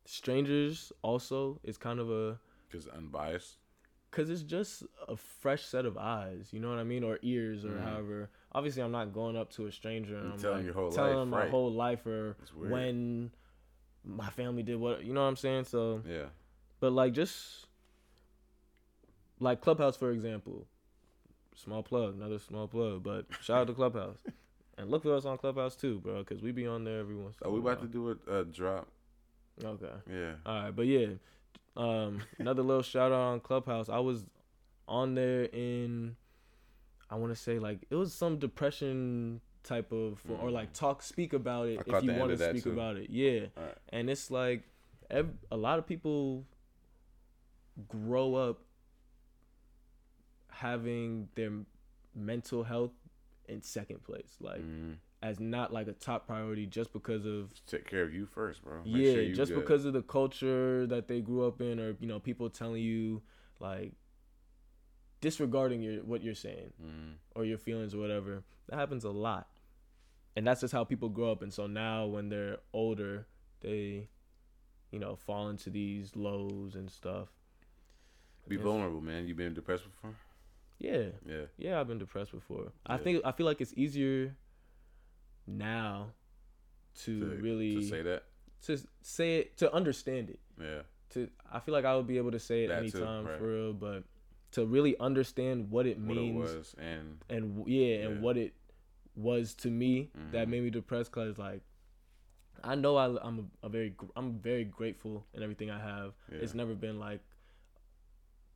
[0.05, 2.39] strangers also is kind of a
[2.71, 3.57] Cause unbiased.
[4.13, 7.65] Cause it's just a fresh set of eyes, you know what I mean, or ears,
[7.65, 7.83] or Mhm.
[7.83, 8.31] however.
[8.53, 10.91] Obviously, I'm not going up to a stranger and And I'm telling like, your whole
[10.91, 11.51] telling life, them my right.
[11.51, 13.31] whole life, or when
[14.05, 15.65] my family did what, you know what I'm saying.
[15.65, 16.27] So, Yeah.
[16.81, 17.67] but like just
[19.39, 20.67] like Clubhouse, for example,
[21.63, 24.19] small plug, another small plug, but shout out to Clubhouse,
[24.79, 27.37] and look for us on Clubhouse too, bro, cause we be on there every once.
[27.41, 28.89] in Oh, a we about to do a, a drop.
[29.63, 29.87] Okay.
[30.11, 30.33] Yeah.
[30.47, 31.09] All right, but yeah,
[31.77, 33.89] um, another little shout out on Clubhouse.
[33.89, 34.25] I was
[34.89, 36.17] on there in,
[37.11, 40.53] I want to say like it was some depression type of or Mm.
[40.53, 42.73] like talk speak about it I if you want to speak too.
[42.73, 43.11] about it.
[43.11, 43.75] Yeah, right.
[43.91, 44.63] and it's like
[45.11, 46.47] ev- a lot of people
[47.89, 48.61] grow up
[50.61, 51.51] having their
[52.15, 52.93] mental health
[53.49, 54.97] in second place, like Mm.
[55.23, 58.83] as not like a top priority just because of Take care of you first, bro.
[58.85, 59.61] Make yeah, sure just good.
[59.61, 63.23] because of the culture that they grew up in, or you know, people telling you
[63.59, 63.93] like
[65.21, 67.15] disregarding your what you're saying Mm.
[67.35, 68.43] or your feelings or whatever.
[68.69, 69.49] That happens a lot,
[70.37, 71.43] and that's just how people grow up.
[71.43, 73.27] And so now, when they're older,
[73.61, 74.09] they,
[74.93, 77.29] you know, fall into these lows and stuff.
[78.49, 79.27] Be vulnerable, man.
[79.29, 80.15] You been depressed before?
[80.81, 81.45] Yeah, Yeah.
[81.59, 82.73] yeah, I've been depressed before.
[82.87, 84.35] I think I feel like it's easier
[85.47, 86.13] now
[87.05, 88.25] to, To, really to say that.
[88.63, 90.41] to say it to understand it.
[90.61, 90.83] Yeah.
[91.11, 93.39] to I feel like I would be able to say it That too, anytime right.
[93.39, 94.05] for real, but
[94.53, 98.55] to really understand what it What means and and w- yeah, and what it
[99.17, 100.51] was to me that Mhm.
[100.51, 101.61] made me depressed cuz like
[102.63, 106.15] I know I, I'm a, a very I'm very grateful in everything I have.
[106.31, 107.21] It's never been like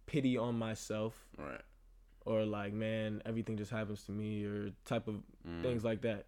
[0.07, 1.63] pity on myself right.
[2.25, 5.17] Or like man everything just happens to me or type of
[5.47, 5.63] Mm.
[5.63, 6.27] things like that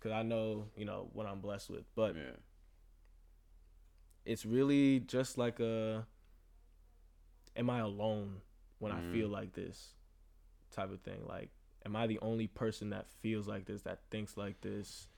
[0.00, 1.84] cuz I know, you know, what I'm blessed with.
[1.94, 2.36] But Yeah.
[4.24, 6.06] it's really just like a
[7.56, 8.40] am i alone
[8.78, 9.94] when i feel like this
[10.70, 11.50] type of thing like
[11.84, 15.08] am i the only person that feels like this that thinks like this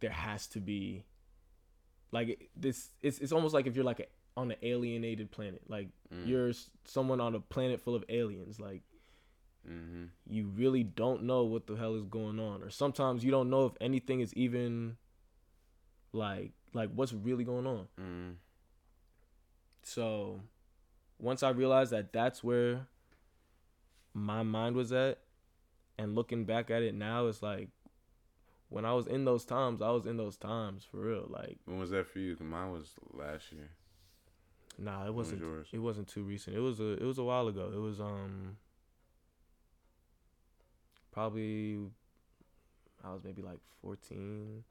[0.00, 1.04] there has to be
[2.12, 4.06] like this it's it's almost like if you're like a,
[4.38, 6.26] on an alienated planet like Mm.
[6.26, 6.52] you're
[6.84, 8.82] someone on a planet full of aliens like
[9.68, 10.04] Mm-hmm.
[10.26, 13.66] you really don't know what the hell is going on or sometimes you don't know
[13.66, 14.96] if anything is even
[16.12, 18.34] like like what's really going on Mm.
[19.82, 20.40] so
[21.18, 22.86] once i realized that that's where
[24.14, 25.18] my mind was at
[25.98, 27.68] and looking back at it now it's like
[28.70, 31.78] when i was in those times i was in those times for real like When
[31.78, 32.36] was that for you?
[32.40, 33.68] Mine was last year.
[34.78, 35.68] Nah it was wasn't yours?
[35.72, 38.56] it wasn't too recent it was a it was a while ago it was um
[41.10, 41.78] probably
[43.04, 44.62] i was maybe like 14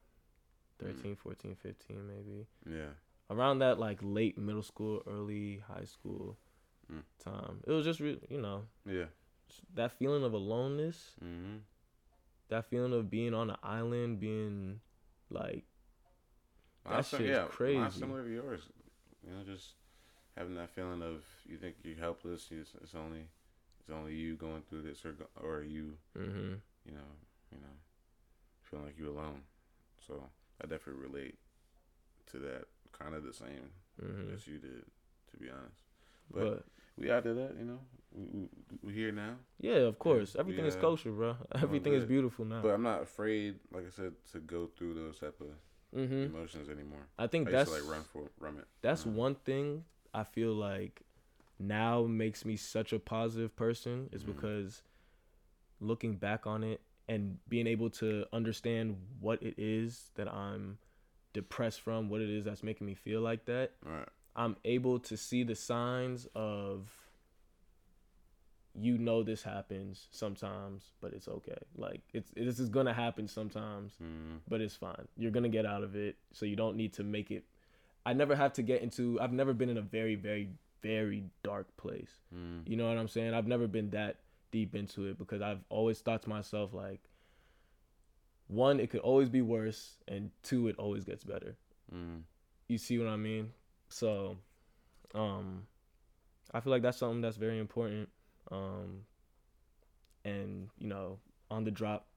[0.79, 2.89] 13 14 15 maybe Yeah.
[3.29, 6.37] around that like late middle school, early high school
[6.89, 7.03] Mm.
[7.19, 7.59] time.
[7.67, 9.07] It was just re- you know Yeah.
[9.73, 11.57] that feeling of aloneness, Mm-hmm.
[12.49, 14.79] that feeling of being on an island, being
[15.29, 15.65] like
[16.85, 17.99] That Mine's sim- shit's yeah, crazy.
[17.99, 18.69] similar to yours.
[19.21, 19.73] You know, just
[20.37, 22.47] having that feeling of you think you're helpless.
[22.51, 23.27] It's, it's only
[23.81, 27.09] it's only you going through this, or or you hmm you know
[27.51, 27.75] you know
[28.63, 29.41] feeling like you're alone.
[30.05, 30.23] So
[30.61, 31.35] I definitely relate
[32.31, 32.65] to that.
[32.97, 33.69] Kind of the same
[33.99, 34.83] hmm as you did,
[35.31, 35.83] to be honest.
[36.33, 36.65] but, But,
[36.97, 37.79] we out of that, you know.
[38.11, 38.47] We, we,
[38.81, 39.35] we here now.
[39.59, 41.35] yeah, of course, we, everything is uh, kosher, bro.
[41.61, 42.61] Everything is beautiful now.
[42.63, 45.47] But I'm not afraid, like I said, to go through those type of
[45.93, 47.05] hmm emotions anymore.
[47.19, 48.65] I think I that's to like run for run it.
[48.81, 49.83] that's Uh, one thing
[50.17, 51.03] I feel like
[51.59, 54.27] now makes me such a positive person is Mhm.
[54.35, 54.81] because
[55.79, 60.79] looking back on it and being able to understand what it is that I'm
[61.33, 64.09] depressed from, what it is that's making me feel like that, Right.
[64.35, 66.91] I'm able to see the signs of
[68.73, 71.57] you know this happens sometimes, but it's okay.
[71.75, 74.41] Like it's this is gonna happen sometimes, Mm.
[74.47, 75.07] but it's fine.
[75.15, 77.45] You're gonna get out of it, so you don't need to make it.
[78.07, 79.19] I never have to get into.
[79.19, 80.47] I've never been in a very, very,
[80.81, 82.21] very dark place.
[82.33, 82.65] Mm.
[82.65, 83.33] You know what I'm saying?
[83.33, 84.15] I've never been that
[84.49, 87.01] deep into it because I've always thought to myself like,
[88.47, 91.57] one, it could always be worse, and two, it always gets better.
[91.93, 92.21] Mm.
[92.69, 93.51] You see what I mean?
[93.89, 94.37] So,
[95.13, 95.67] um,
[96.53, 98.07] I feel like that's something that's very important.
[98.49, 99.01] Um,
[100.23, 101.19] and you know,
[101.51, 102.07] on the drop,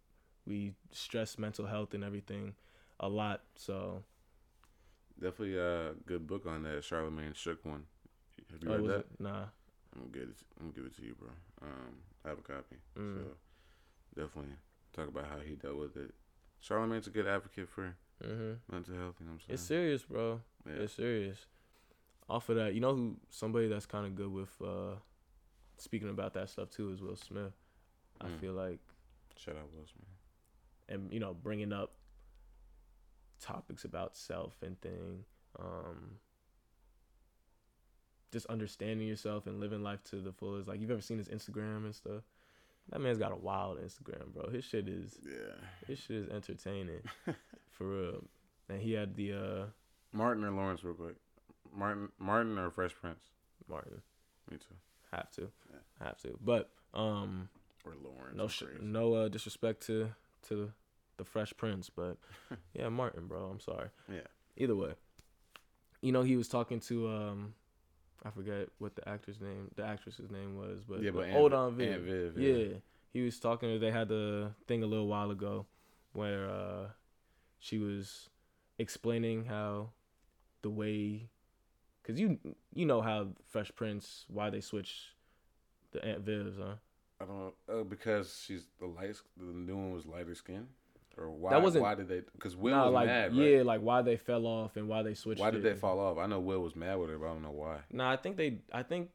[0.47, 2.55] we stress mental health and everything
[3.01, 3.41] a lot.
[3.57, 4.05] So,
[5.21, 6.83] Definitely a good book on that.
[6.83, 7.85] Charlamagne Shook one.
[8.53, 8.99] Have you oh, read that?
[9.01, 9.07] it?
[9.19, 9.45] Nah.
[9.95, 10.37] I'm gonna get it.
[10.59, 11.29] I'm gonna give it to you, bro.
[11.63, 12.77] Um, I have a copy.
[12.99, 13.15] Mm.
[13.17, 13.21] So
[14.15, 14.53] definitely
[14.95, 16.13] talk about how he dealt with it.
[16.65, 19.17] Charlamagne's a good advocate for hmm mental health.
[19.21, 19.55] You know what I'm saying?
[19.55, 20.41] It's serious, bro.
[20.67, 20.83] yeah.
[20.83, 21.47] It's serious.
[22.29, 24.95] Off of that, you know who somebody that's kind of good with uh
[25.77, 27.53] speaking about that stuff too is Will Smith.
[28.21, 28.39] I Mm.
[28.41, 28.79] feel like,
[29.37, 30.09] Shout out Will Smith.
[30.89, 31.93] and you know, bringing up
[33.41, 35.25] topics about self and thing,
[35.59, 36.19] um,
[38.33, 40.69] just understanding yourself and living life to the fullest.
[40.69, 42.23] Like you've ever seen his Instagram and stuff.
[42.91, 44.49] That man's got a wild Instagram, bro.
[44.51, 45.55] His shit is Yeah.
[45.87, 47.03] his shit is entertaining,
[47.71, 48.25] for real.
[48.69, 49.65] And he had the uh
[50.13, 51.17] Martin or Lawrence, real quick.
[51.73, 53.21] Martin, Martin or Fresh Prince.
[53.69, 54.03] Martin.
[54.51, 54.75] Me too.
[55.13, 56.05] Have to, Yeah.
[56.07, 56.37] have to.
[56.45, 57.49] But um,
[57.85, 58.37] Or Lawrence.
[58.37, 60.11] no, sh- no uh, disrespect to
[60.49, 60.73] to
[61.21, 62.17] the Fresh Prince, but
[62.75, 63.45] yeah, Martin, bro.
[63.45, 63.91] I'm sorry.
[64.11, 64.27] Yeah.
[64.57, 64.93] Either way,
[66.01, 67.55] you know he was talking to um,
[68.25, 71.77] I forget what the actor's name, the actress's name was, but Yeah, but hold on,
[71.77, 72.01] Viv.
[72.01, 72.55] Viv, yeah.
[72.55, 72.75] yeah.
[73.13, 73.79] he was talking.
[73.79, 75.67] They had the thing a little while ago
[76.15, 76.87] where uh,
[77.59, 78.31] she was
[78.79, 79.91] explaining how
[80.63, 81.29] the way,
[82.03, 82.39] cause you
[82.73, 85.15] you know how Fresh Prince why they switch
[85.93, 86.77] the Aunt Viv's, huh?
[87.21, 87.53] I don't know.
[87.69, 89.17] Uh, because she's the light.
[89.37, 90.67] The new one was lighter skin.
[91.21, 91.51] Or why?
[91.51, 92.21] That wasn't- Why did they?
[92.33, 93.35] Because Will Nah, was like mad.
[93.35, 95.41] yeah, like why they fell off and why they switched.
[95.41, 95.75] Why did it.
[95.75, 96.17] they fall off?
[96.19, 97.81] I know Will was mad with her, but I don't know why.
[97.93, 98.59] Nah, I think they.
[98.73, 99.11] I think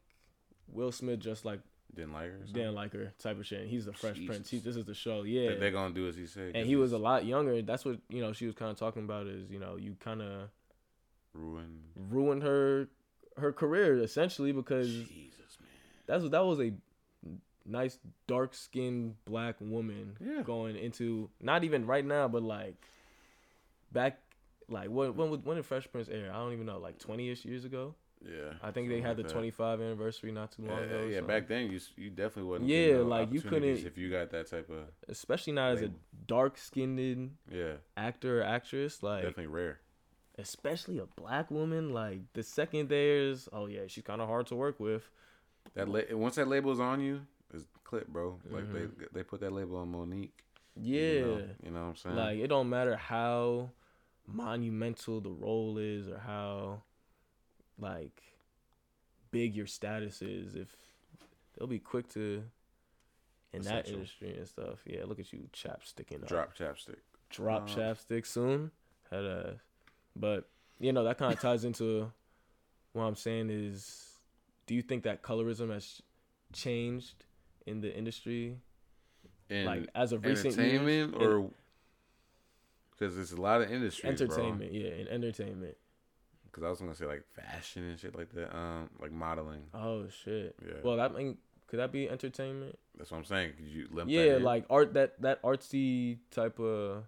[0.68, 1.60] Will Smith just like
[1.94, 2.38] Didn't like her.
[2.52, 3.62] Didn't like her type of shit.
[3.62, 4.48] And he's the Fresh Prince.
[4.48, 4.74] He, Jesus.
[4.74, 5.22] this is the show.
[5.22, 6.52] Yeah, they're gonna do as he said.
[6.54, 7.60] and he was a lot younger.
[7.62, 8.32] That's what you know.
[8.32, 10.48] She was kind of talking about is you know you kind of
[11.34, 11.80] ruined.
[11.96, 12.88] ruined her
[13.36, 15.68] her career essentially because Jesus, man.
[16.06, 16.72] that's what that was a
[17.68, 20.42] nice dark skinned black woman Yeah.
[20.42, 22.76] going into not even right now but like
[23.92, 24.18] back
[24.68, 26.30] like when when when did Fresh Prince air?
[26.32, 27.94] I don't even know like twenty ish years ago.
[28.24, 28.54] Yeah.
[28.62, 31.04] I think they had like the 25 anniversary not too long Yeah, ago.
[31.04, 31.20] yeah.
[31.20, 32.70] so- Back then, you you definitely wasn't.
[32.70, 35.82] Yeah, getting no like, you couldn't- if you got that type of especially not as
[35.82, 35.90] a
[36.26, 39.80] dark skinned yeah, actor or actress like definitely rare.
[40.38, 44.54] especially a black woman like the second there's oh yeah she's kind of hard to
[44.56, 45.08] work with
[45.74, 47.35] That la- once that label's on you, it's
[47.86, 48.38] clip, bro.
[48.50, 49.04] Like they Mm-hmm.
[49.12, 50.30] they put that label on Mo'Nique.
[50.74, 52.16] yeah You know, you know what I'm saying?
[52.16, 53.70] like it don't matter how
[54.26, 56.82] monumental the role is or how
[57.78, 58.22] like
[59.30, 60.74] big your status is if
[61.56, 62.42] they'll be quick to
[63.52, 66.28] in that industry and stuff yeah look at you chapsticking up.
[66.28, 66.96] drop chapstick.
[67.30, 68.70] drop Um, chapstick soon.
[69.10, 69.60] Had a,
[70.16, 70.48] but
[70.80, 72.10] you know that kind of ties into
[72.92, 74.18] what I'm saying is,
[74.66, 76.00] do you think that colorism has
[76.52, 77.25] changed
[77.66, 78.56] in the industry,
[79.50, 80.58] And like as of recent years?
[80.58, 81.50] entertainment In- or
[82.92, 85.76] because there's a lot of industries, entertainment, yeah, in entertainment.
[86.46, 89.64] Because I was gonna say like fashion and shit like that, um, like modeling.
[89.74, 90.56] Oh shit.
[90.64, 91.36] Yeah, Well, that mean
[91.66, 92.78] could that be entertainment?
[92.96, 93.52] that's what I'm saying.
[93.56, 97.04] Could you limp Yeah, like art that that artsy type of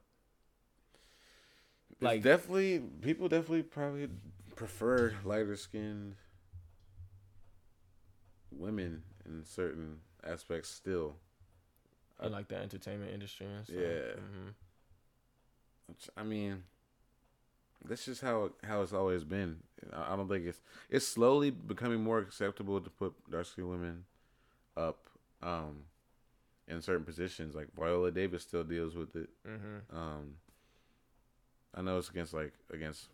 [1.93, 4.09] It's like- definitely people definitely probably
[4.57, 6.17] prefer lighter skinned
[8.51, 11.17] women in certain aspects still.
[12.23, 13.77] in like the entertainment industry and stuff.
[13.79, 14.15] Yeah.
[14.15, 14.49] hmm
[15.87, 16.65] Which, I mean,
[17.85, 19.59] that's just how how it's always been.
[19.93, 20.61] I I don't think it's
[20.91, 24.05] it's slowly becoming more acceptable to put dark skinned women
[24.77, 25.09] up
[25.43, 25.85] um,
[26.67, 27.55] in certain positions.
[27.55, 29.31] Like Viola Davis still deals with it.
[29.47, 30.35] hmm Um,
[31.75, 33.09] I know it's against like against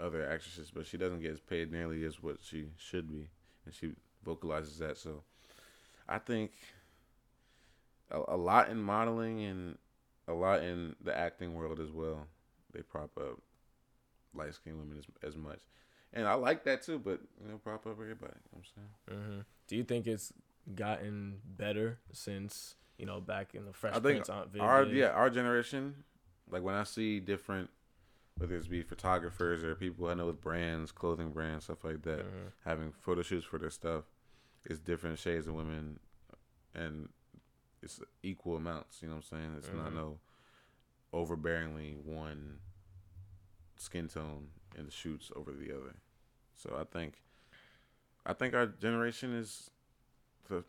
[0.00, 3.28] other actresses, but she doesn't get paid nearly as what she should be,
[3.64, 3.92] and she
[4.24, 4.96] vocalizes that.
[4.96, 5.22] So,
[6.08, 6.52] I think
[8.10, 9.78] a, a lot in modeling and
[10.28, 12.26] a lot in the acting world as well.
[12.72, 13.38] They prop up
[14.34, 15.60] light skinned women as, as much,
[16.12, 16.98] and I like that too.
[16.98, 18.34] But you know, prop up everybody.
[18.52, 18.62] You know
[19.08, 19.20] I'm saying.
[19.34, 20.32] hmm Do you think it's
[20.74, 24.30] gotten better since you know back in the Fresh I think Prince
[24.60, 24.94] our days?
[24.94, 25.94] yeah our generation,
[26.50, 27.70] like when I see different
[28.38, 32.18] whether it's be photographers or people I know with brands, clothing brands, stuff like that,
[32.20, 32.52] Mhm.
[32.66, 34.04] having photo shoots for their stuff.
[34.68, 36.00] It's different shades of women,
[36.74, 37.08] and
[37.82, 39.00] it's equal amounts.
[39.00, 39.54] You know what I'm saying?
[39.58, 39.94] It's not Mhm.
[39.94, 40.20] no
[41.12, 42.60] overbearingly one
[43.76, 45.94] skin tone in the shoots over the other.
[46.54, 47.22] So I think,
[48.24, 49.70] I think our generation is
[50.48, 50.64] the,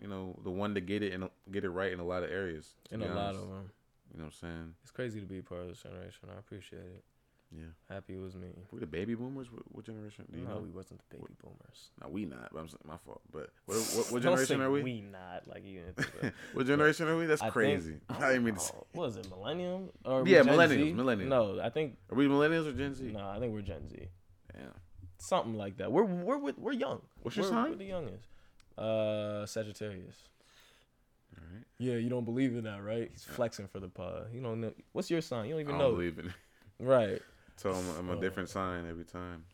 [0.00, 2.30] you know, the one to get it and get it right in a lot of
[2.30, 2.76] areas.
[2.90, 3.72] In a lot of them.
[4.12, 4.74] You know what I'm saying?
[4.82, 6.30] It's crazy to be part of this generation.
[6.30, 7.04] I appreciate it.
[7.50, 7.64] Yeah.
[7.88, 8.48] Happy it was me.
[8.70, 9.50] We the baby boomers.
[9.50, 10.26] What, what generation?
[10.30, 10.60] Do you no, know?
[10.60, 11.88] we wasn't the baby boomers.
[12.02, 12.50] No, we not.
[12.52, 13.22] But I'm saying my fault.
[13.32, 14.82] But what what, what generation are we?
[14.82, 15.82] We not like you.
[15.96, 16.34] think.
[16.52, 17.24] What generation are we?
[17.24, 17.94] That's I think- crazy.
[18.10, 18.74] I didn't mean to say.
[18.92, 19.30] What is it?
[19.30, 21.28] Millennium or Yeah, millennials, millennials.
[21.28, 23.04] No, I think Are we millennials or Gen Z?
[23.04, 23.26] no.
[23.26, 23.96] I think we're Gen Z.
[24.52, 24.70] Damn.
[25.16, 25.90] Something like that.
[25.90, 27.00] We're we're with- we're young.
[27.22, 27.70] What's your we're, sign?
[27.70, 28.26] We're the youngest.
[28.76, 30.16] Uh, Sagittarius.
[31.36, 31.64] All right.
[31.78, 33.08] Yeah, you don't believe in that, right?
[33.10, 34.26] He's flexing for the pod.
[34.34, 34.72] You don't know.
[34.92, 35.46] What's your sign?
[35.46, 35.96] You don't I even don't know.
[35.96, 36.32] believe in it.
[36.80, 37.20] Right.
[37.58, 39.44] So I'm, I'm a different sign every time.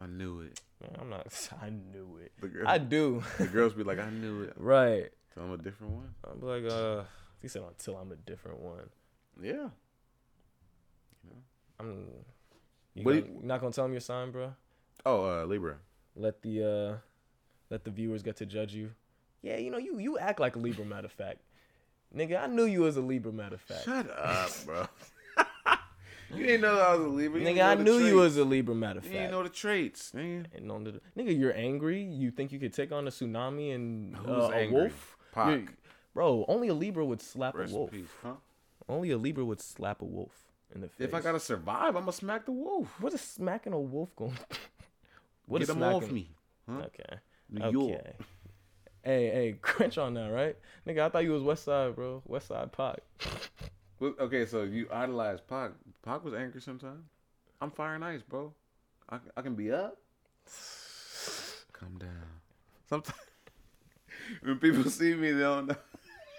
[0.00, 0.60] I knew it.
[0.80, 1.26] Man, I'm not.
[1.62, 2.32] I knew it.
[2.40, 3.22] The, girl, I do.
[3.38, 4.52] the girls be like, I knew it.
[4.56, 5.08] right.
[5.34, 6.14] So I'm a different one.
[6.30, 7.04] I'm like, uh,
[7.40, 8.88] he said until I'm a different one.
[9.42, 9.68] Yeah.
[11.78, 12.06] I'm.
[12.94, 14.52] You What gonna- not gonna tell him your sign, bro?
[15.06, 15.76] Oh, uh, Libra.
[16.16, 16.96] Let the uh,
[17.70, 18.90] let the viewers get to judge you.
[19.42, 20.84] Yeah, you know you you act like a Libra.
[20.84, 21.38] Matter of fact,
[22.14, 23.32] nigga, I knew you was a Libra.
[23.32, 24.86] Matter of fact, Shut up, bro.
[26.34, 27.40] you didn't know I was a Libra.
[27.40, 28.74] You nigga, I knew you was a Libra.
[28.74, 30.44] Matter of fact, You didn't know the traits, nigga.
[30.52, 32.02] The, nigga, you're angry.
[32.02, 34.80] You think you could take on a tsunami and Who's uh, a angry?
[34.82, 35.16] wolf?
[35.32, 35.48] Pac.
[35.50, 35.66] You're-
[36.12, 37.92] Bro, only a Libra would slap Rest a wolf.
[37.92, 38.32] peace, huh?
[38.88, 40.32] Only a Libra would slap a wolf
[40.74, 41.06] in the face.
[41.06, 42.88] If I gotta survive, I'm gonna smack the wolf.
[43.00, 44.36] what is smacking a wolf going?
[45.46, 46.30] what Get is him off smacking- me,
[46.68, 46.78] huh?
[46.86, 47.18] Okay.
[47.48, 47.72] New okay.
[47.72, 48.06] York.
[49.04, 50.56] Hey, hey, crunch on that, right?
[50.86, 52.22] Nigga, I thought you was West Side, bro.
[52.26, 52.98] West Side Pac.
[54.00, 55.72] Well, okay, so you idolize Pac.
[56.02, 57.04] Pac was angry sometimes.
[57.60, 58.54] I'm fire and ice, bro.
[59.10, 59.98] I, I can be up.
[61.72, 62.08] Calm down.
[62.88, 63.18] Sometimes
[64.42, 65.76] when people see me, they don't know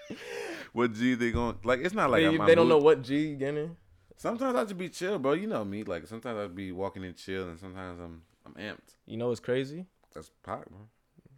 [0.74, 1.60] what G they going.
[1.64, 3.78] Like it's not like they I'm, they don't know what G getting.
[4.18, 5.34] Sometimes I just be chill, bro.
[5.34, 5.84] You know me.
[5.84, 8.96] Like sometimes I be walking in chill, and sometimes I'm I'm amped.
[9.06, 9.86] You know what's crazy?
[10.16, 10.80] That's Pac, bro.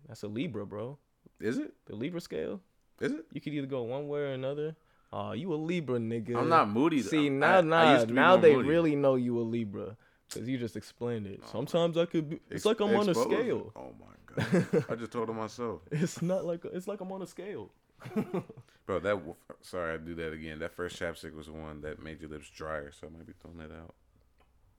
[0.07, 0.97] That's a Libra, bro.
[1.41, 1.73] Is it?
[1.85, 2.61] The Libra scale.
[3.01, 3.25] Is it?
[3.33, 4.77] You could either go one way or another.
[5.15, 6.35] Oh, you a Libra, nigga.
[6.37, 7.01] I'm not moody.
[7.01, 7.09] though.
[7.09, 8.67] See now, I- I nah, used to be now they moody.
[8.67, 9.95] really know you a Libra
[10.27, 11.41] because you just explained it.
[11.51, 12.35] Sometimes I could be.
[12.49, 13.71] It's Ex- like I'm on a scale.
[13.75, 14.85] Oh my god!
[14.89, 15.81] I just told him myself.
[15.91, 17.69] It's not like it's like I'm on a scale.
[18.87, 19.21] Bro, that
[19.61, 20.57] sorry I do that again.
[20.59, 23.33] That first chapstick was the one that made your lips drier, so I might be
[23.39, 23.93] throwing that out.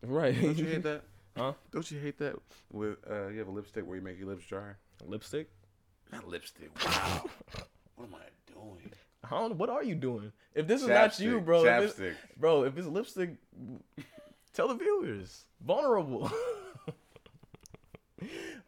[0.02, 0.34] Right?
[0.40, 1.04] Don't you hate that?
[1.36, 1.52] Huh?
[1.72, 2.36] Don't you hate that?
[2.72, 4.70] With uh, you have a lipstick where you make your lips dry.
[5.04, 5.48] Lipstick?
[6.12, 6.70] Not lipstick.
[6.84, 7.24] Wow.
[7.96, 8.92] what am I doing?
[9.24, 9.56] I don't.
[9.56, 10.32] What are you doing?
[10.54, 11.64] If this is not you, bro.
[11.64, 11.98] If
[12.36, 13.30] bro, if it's lipstick,
[14.52, 15.44] tell the viewers.
[15.64, 16.30] Vulnerable.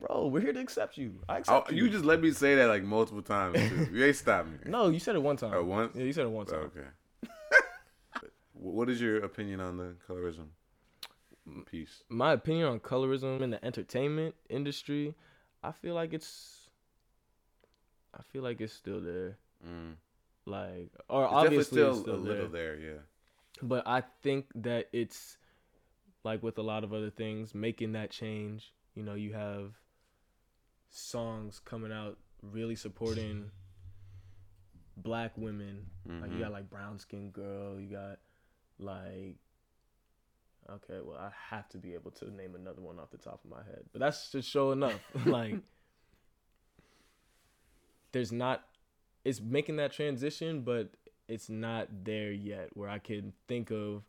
[0.00, 1.14] bro, we're here to accept you.
[1.28, 1.84] I Oh, accept you.
[1.84, 3.59] you just let me say that like multiple times.
[3.59, 3.88] Too.
[3.92, 4.59] You ain't stop me.
[4.66, 5.52] No, you said it one time.
[5.54, 5.94] Oh, once?
[5.94, 6.70] Yeah, you said it one time.
[6.76, 6.86] okay.
[8.59, 10.46] What is your opinion on the colorism
[11.70, 12.02] piece?
[12.09, 15.14] My opinion on colorism in the entertainment industry,
[15.62, 16.70] I feel like it's,
[18.18, 19.36] I feel like it's still there.
[19.64, 19.96] Mm.
[20.47, 22.76] Like, or It's obviously still, it's still a little there.
[22.76, 22.94] there.
[22.94, 23.01] Yeah.
[23.62, 25.36] But I think that it's
[26.24, 28.72] like with a lot of other things, making that change.
[28.94, 29.72] You know, you have
[30.88, 33.51] songs coming out really supporting
[34.97, 35.86] black women.
[36.07, 36.40] Like you Mhm.
[36.40, 38.18] got like brown skin girl, you got
[38.78, 39.36] like
[40.68, 43.51] okay, well I have to be able to name another one off the top of
[43.51, 43.84] my head.
[43.92, 45.01] But that's just show enough.
[45.26, 45.61] like
[48.12, 48.64] there's not
[49.27, 50.91] it's making that transition, but
[51.29, 54.05] it's not there yet where I can think of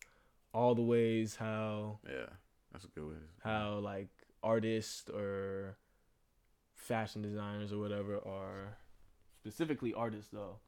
[0.54, 2.28] all the ways how Yeah.
[2.72, 3.16] That's a good way.
[3.44, 4.10] how like
[4.44, 5.78] artists or
[6.76, 8.78] fashion designers or whatever are
[9.42, 10.60] specifically artists though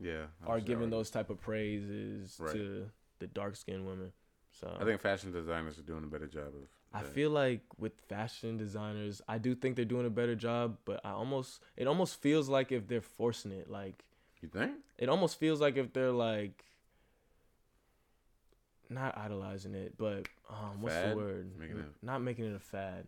[0.00, 0.26] Yeah.
[0.46, 2.52] Are giving those type of praises Right.
[2.52, 4.12] to the dark skinned women.
[4.52, 6.68] So I think fashion designers are doing a better job of.
[6.94, 11.00] I feel like with fashion designers, I do think they're doing a better job, but
[11.04, 14.04] I almost it almost feels like if they're forcing it, like
[14.40, 14.76] You think?
[14.96, 16.64] it almost feels like if they're like
[18.88, 21.50] not idolizing it, but um, what's the word?
[21.58, 23.06] Making it- Not making it a fad.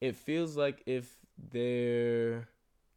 [0.00, 1.18] It feels like if
[1.50, 2.48] they're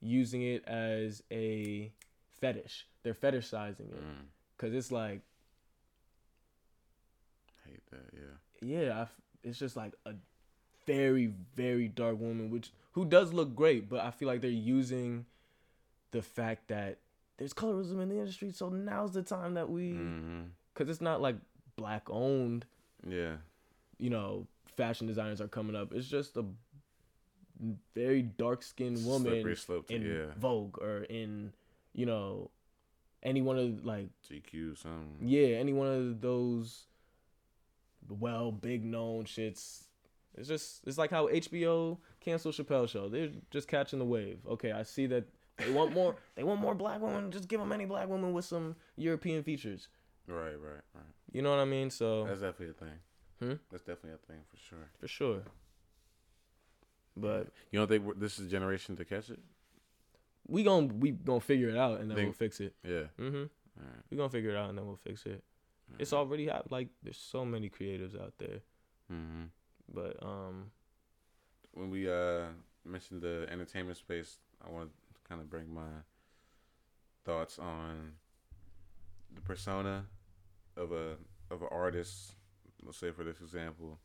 [0.01, 1.91] using it as a
[2.39, 4.25] fetish, they're fetishizing it Mm.
[4.55, 5.21] because it's like,
[7.65, 8.09] Hate that.
[8.13, 8.37] Yeah.
[8.61, 9.07] yeah, I
[9.43, 10.13] it's just like a
[10.85, 15.25] very very dark woman, which who does look great, but I feel like they're using
[16.11, 16.97] the fact that
[17.37, 20.41] there's colorism in the industry, so now's the time that we mm-hmm.
[20.73, 21.35] because it's not like
[21.75, 22.65] black owned
[23.07, 23.37] Yeah.
[23.97, 25.93] you know fashion designers are coming up.
[25.93, 26.45] It's just a
[27.93, 30.25] very dark skinned woman to in yeah.
[30.37, 31.53] Vogue or in
[31.93, 32.49] you know
[33.21, 35.17] any one of like GQ something.
[35.21, 36.85] yeah any one of those
[38.07, 39.83] well big known shits.
[40.37, 43.09] It's just it's like how HBO canceled Chappelle show.
[43.09, 44.39] They're just catching the wave.
[44.47, 45.25] Okay, I see that
[45.57, 46.15] they want more.
[46.35, 47.31] they want more black women.
[47.31, 49.87] Just give them any black woman with some European features.
[50.27, 51.03] Right, right, right.
[51.31, 51.89] You know what I mean?
[51.89, 52.99] So That's definitely a thing.
[53.39, 53.53] Hmm?
[53.71, 54.89] That's definitely a thing for sure.
[54.99, 55.41] for sure.
[57.17, 59.39] But You don't think this is a generation to catch it?
[60.47, 62.73] we gonna we gonna figure it out and then Think- we'll fix it.
[62.83, 63.03] Yeah.
[63.19, 63.35] Mm-hmm.
[63.37, 64.03] All right.
[64.09, 65.43] We gonna figure it out and then we'll fix it.
[65.97, 68.59] It's already hap- like there's so many creatives out there,
[69.11, 69.45] Mm-hmm.
[69.93, 70.71] but um,
[71.73, 72.45] When we uh
[72.85, 76.03] mentioned the entertainment space, I want to kind of bring my
[77.25, 78.13] thoughts on
[79.33, 80.05] the persona
[80.77, 81.15] of a
[81.51, 82.35] of an artist.
[82.83, 83.99] Let's say for this example,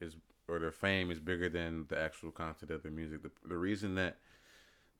[0.00, 0.16] is
[0.48, 3.22] or their fame is bigger than the actual content of their music.
[3.22, 4.18] The the reason that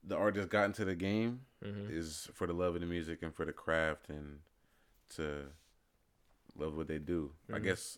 [0.03, 1.89] the artist got into the game mhm.
[1.89, 4.39] is for the love of the music and for the craft and
[5.15, 5.45] to
[6.57, 7.31] love what they do.
[7.51, 7.63] I Mhm.
[7.63, 7.97] guess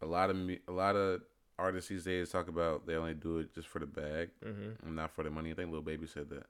[0.00, 1.22] a lot of me, a lot of
[1.58, 4.82] artists these days talk about they only do it just for the bag Mhm.
[4.82, 5.50] and not for the money.
[5.50, 6.46] I think Lil Baby said that,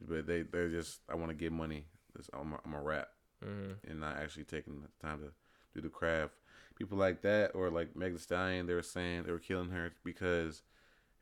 [0.00, 1.86] but they they're just I want to get money.
[2.14, 3.10] This- I'm a, I'm a rap
[3.42, 3.76] Mhm.
[3.84, 5.32] and not actually taking the time to
[5.74, 6.34] do the craft.
[6.76, 9.92] People like that or like Meg Thee Stallion, they were saying they were killing her
[10.04, 10.62] because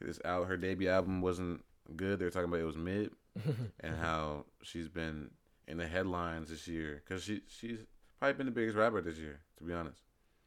[0.00, 1.64] this out her debut album wasn't
[1.96, 2.18] good.
[2.18, 3.14] They were talking about it was mid
[3.80, 5.30] and how she's been
[5.68, 7.86] in the headlines this year because she she's
[8.22, 9.40] probably been the biggest rapper this year.
[9.58, 9.98] To be honest,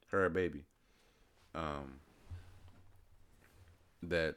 [0.07, 0.63] her baby.
[1.53, 1.99] Um,
[4.03, 4.35] that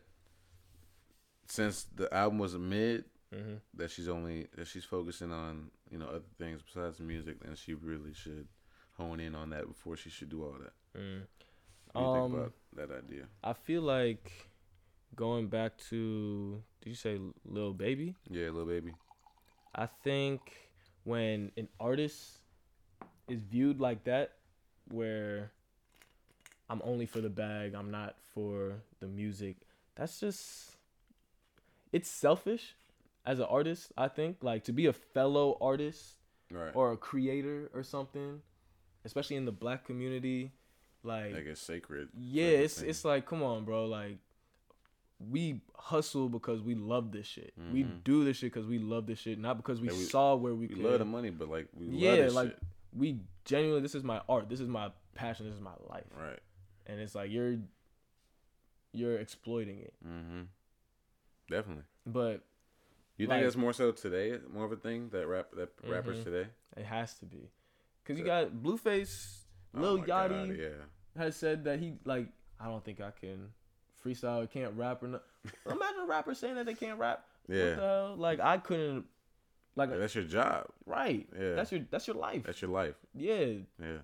[1.47, 3.61] since the album was a mid, Mhm.
[3.75, 7.75] that she's only that she's focusing on you know other things besides music, and she
[7.75, 8.49] really should
[8.97, 10.73] hone in on that before she should do all that.
[10.99, 11.21] Mm.
[11.21, 12.53] What do you Um, think about
[12.91, 13.29] that idea?
[13.45, 14.49] I feel like
[15.15, 18.17] going back to did you say little Baby?
[18.29, 18.95] Yeah, little baby.
[19.75, 20.41] I think
[21.05, 22.38] when an artist
[23.29, 24.33] is viewed like that,
[24.89, 25.51] where
[26.71, 29.57] I'm only for the bag, I'm not for the music,
[29.95, 30.77] that's just
[31.93, 32.75] it's selfish
[33.25, 34.39] as an artist, I think.
[34.43, 36.15] Like to be a fellow artist
[36.51, 36.71] Right.
[36.75, 38.41] or a creator or something,
[39.05, 40.53] especially in the black community,
[41.03, 42.09] like like it's sacred.
[42.19, 43.87] yeah, it's it's like come on, bro.
[43.87, 44.19] Like
[45.31, 47.53] we hustle because we love this shit.
[47.73, 48.05] We Mhm.
[48.05, 50.55] do this shit because we love this shit, not because we, Yeah, we- saw where
[50.55, 50.79] we, we could.
[50.85, 52.63] love the money, but like we Yeah, like- shit.
[52.97, 54.49] We genuinely, this is my art.
[54.49, 55.47] This is my passion.
[55.47, 56.05] This is my life.
[56.17, 56.39] Right.
[56.87, 57.57] And it's like you're
[58.93, 59.95] you're exploiting it.
[60.07, 60.43] Mm-hmm.
[61.51, 61.85] Definitely.
[62.07, 62.43] But
[63.17, 66.19] You Like- think that's more so today, more of a thing that rap that rappers
[66.21, 66.25] Mhm.
[66.25, 66.51] today?
[66.77, 67.51] it has to be,
[68.05, 70.85] cause you got Blueface, Oh Lil God, Yachty yeah.
[71.21, 72.29] has said that he like
[72.61, 73.53] I don't think I can
[74.05, 74.43] freestyle.
[74.45, 75.25] I can't rap or not.
[75.67, 77.25] Imagine a rapper saying that they can't rap.
[77.47, 77.75] What the Yeah.
[77.75, 78.17] hell?
[78.17, 79.07] Like I couldn't.
[79.79, 80.67] Like Yeah, that's your job.
[80.87, 81.27] right.
[81.39, 81.55] Yeah.
[81.55, 82.43] That's your that's your life.
[82.45, 82.95] That's your life.
[83.15, 83.47] yeah.
[83.81, 83.99] Yeah.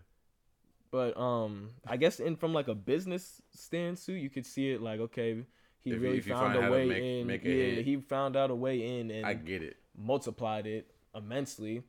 [0.91, 4.81] But um, I guess in from like a business stance too, you could see it
[4.81, 5.45] like okay,
[5.83, 7.27] he If really you found a way make- in.
[7.27, 7.85] make yeah, hit.
[7.85, 9.77] he found out a way in and I get it.
[9.99, 11.83] multiplied it immensely.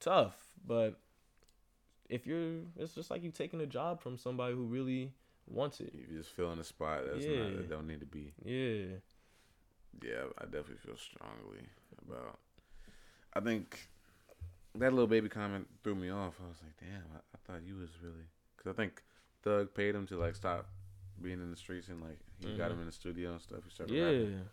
[0.00, 0.36] Tough,
[0.66, 0.98] but
[2.10, 5.12] if you're, it's just like you taking a job from somebody who really
[5.46, 5.92] wants it.
[5.94, 7.44] If you just fill in a spot that's Yeah.
[7.44, 8.32] not that don't need to be.
[8.44, 8.96] Yeah.
[10.02, 11.64] Yeah, I definitely feel strongly
[12.06, 12.38] about.
[13.36, 13.88] I think
[14.76, 16.34] that little baby comment threw me off.
[16.44, 18.26] I was like, damn, I, I thought you was really
[18.56, 19.02] because I think
[19.42, 20.66] Thug paid him to like stop
[21.22, 22.74] being in the streets and like he got Mhm.
[22.74, 23.60] him in the studio and stuff.
[23.64, 24.04] He started Yeah.
[24.06, 24.48] rapping.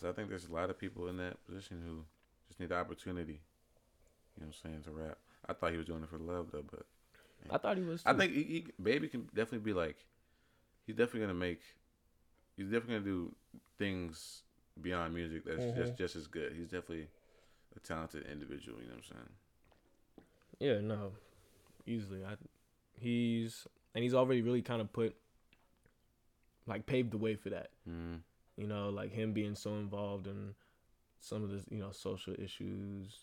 [0.00, 2.04] So I think there's a lot of people in that position who
[2.48, 3.40] just need the opportunity.
[4.36, 5.18] You know what I'm saying to rap.
[5.48, 6.86] I thought he was doing it for love though, but
[7.50, 8.02] I thought he was.
[8.06, 9.96] I think he, he, baby can definitely be like,
[10.86, 11.60] he's definitely gonna make,
[12.56, 13.34] he's definitely gonna do
[13.78, 14.42] things
[14.80, 15.76] beyond music that's Mhm.
[15.76, 16.52] just just as good.
[16.52, 17.08] He's definitely
[17.76, 18.78] a talented individual.
[18.80, 19.28] You know what I'm saying?
[20.58, 21.12] Yeah, no,
[21.86, 22.24] easily.
[22.24, 22.34] I
[22.98, 25.16] he's and he's already really kind of put
[26.66, 27.70] like paved the way for that.
[27.88, 28.16] Mm-hmm.
[28.56, 30.54] You know, like him being so involved in
[31.20, 33.18] some of the you know social issues.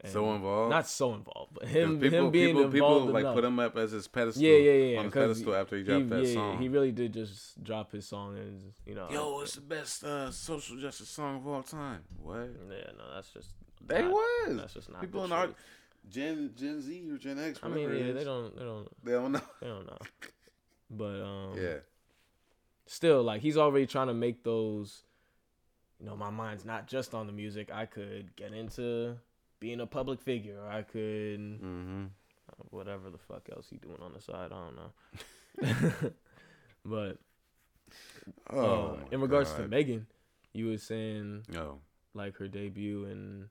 [0.00, 0.70] and- So involved.
[0.70, 3.34] Not so involved, but him people, him being people, involved people like enough.
[3.34, 4.42] put him up as his pedestal.
[4.42, 4.98] Yeah, yeah, yeah.
[4.98, 6.58] On his pedestal after he dropped that yeah, song.
[6.58, 9.08] He really did just drop his song and you know.
[9.10, 12.00] Yo, it's the best uh, social justice song of all time.
[12.22, 12.48] What?
[12.70, 13.50] yeah, no, that's just.
[13.86, 14.56] They not- was.
[14.56, 15.00] That's just not.
[15.00, 15.48] People in our.
[16.08, 17.60] Gen Gen Z or Gen X.
[17.62, 19.40] I mean, yeah, they don't, they don't, They don't know.
[19.60, 19.98] they don't know.
[20.90, 21.76] But um, Yeah.
[22.86, 25.04] still like he's already trying to make those
[26.00, 29.14] you know my mind's not just on the music i could get into
[29.60, 32.04] being a public figure i could Mm-hmm.
[32.70, 34.50] whatever the fuck else he doing on the side.
[34.50, 34.76] I don't
[36.02, 36.10] know.
[36.84, 37.18] but
[38.48, 40.06] Oh, uh, in regards to Megan,
[40.54, 41.80] you were saying no,
[42.14, 43.48] like her debut and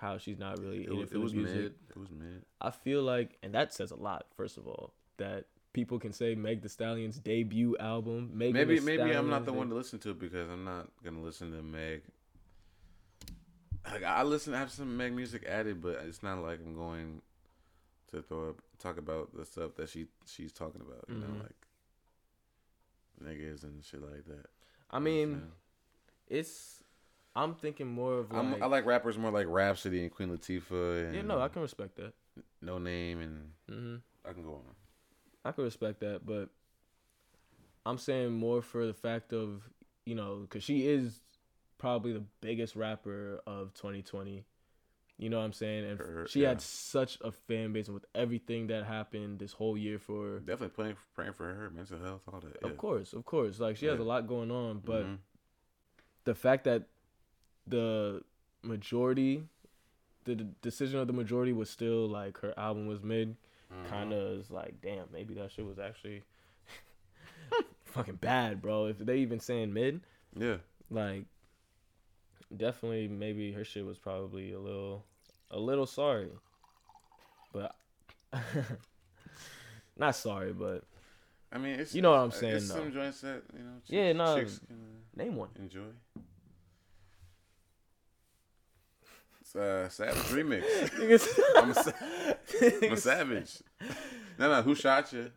[0.00, 1.54] how she's not really it, in it it was music.
[1.62, 1.74] mid.
[1.90, 2.44] It was mid.
[2.60, 4.26] I feel like, and that says a lot.
[4.36, 8.30] First of all, that people can say Meg Thee Stallion's debut album.
[8.32, 11.20] Megan Maybe maybe I'm not the one to listen to it because I'm not gonna
[11.20, 12.02] listen to Meg.
[13.84, 17.22] Like I listen, I have some Meg music added, but it's not like I'm going
[18.12, 21.04] to throw up talk about the stuff that she she's talking about.
[21.08, 21.20] You Mhm.
[21.20, 21.66] know, like
[23.36, 24.46] niggas and shit like that.
[24.90, 25.50] I mean,
[26.28, 26.77] it's.
[27.36, 28.62] I'm thinking more of I'm, like.
[28.62, 31.04] I like rappers more like Rapsody and Queen Latifah.
[31.04, 32.12] And yeah, no, I can respect that.
[32.64, 33.96] Noname and hmm
[34.28, 34.62] I can go on.
[35.44, 36.48] I can respect that, but
[37.86, 39.62] I'm saying more for the fact of
[40.04, 41.20] you know, because she is
[41.76, 44.44] probably the biggest rapper of 2020.
[45.18, 45.84] You know what I'm saying?
[45.84, 46.48] And Her- she yeah.
[46.48, 50.68] had such a fan base, and with everything that happened this whole year for Definitely
[50.74, 52.62] praying praying for her mental health, all that.
[52.64, 55.18] of course, of course, like she has a lot going on, but Mhm.
[56.24, 56.84] the fact that
[57.70, 58.22] the
[58.62, 59.44] majority,
[60.24, 63.36] the d- decision of the majority was still like her album was mid,
[63.72, 63.88] Mhm.
[63.88, 66.22] kind of is like, damn, maybe that shit was actually
[67.84, 68.86] fucking bad, bro.
[68.86, 70.00] If they even saying mid,
[70.36, 70.56] yeah.
[70.90, 71.24] like,
[72.56, 75.04] definitely maybe her shit was probably a little,
[75.50, 76.30] a little sorry,
[77.52, 77.74] but
[79.96, 80.84] not sorry, but
[81.52, 83.72] I mean, it's You know what I'm it's saying, some joints that you know.
[83.80, 84.44] Chicks, Yeah, no, uh,
[85.16, 85.48] name one.
[85.58, 85.80] enjoy.
[89.37, 90.62] It's uh, Savage remix.
[91.56, 93.58] I'm a, I'm a savage.
[94.38, 95.30] No, no, who shot you?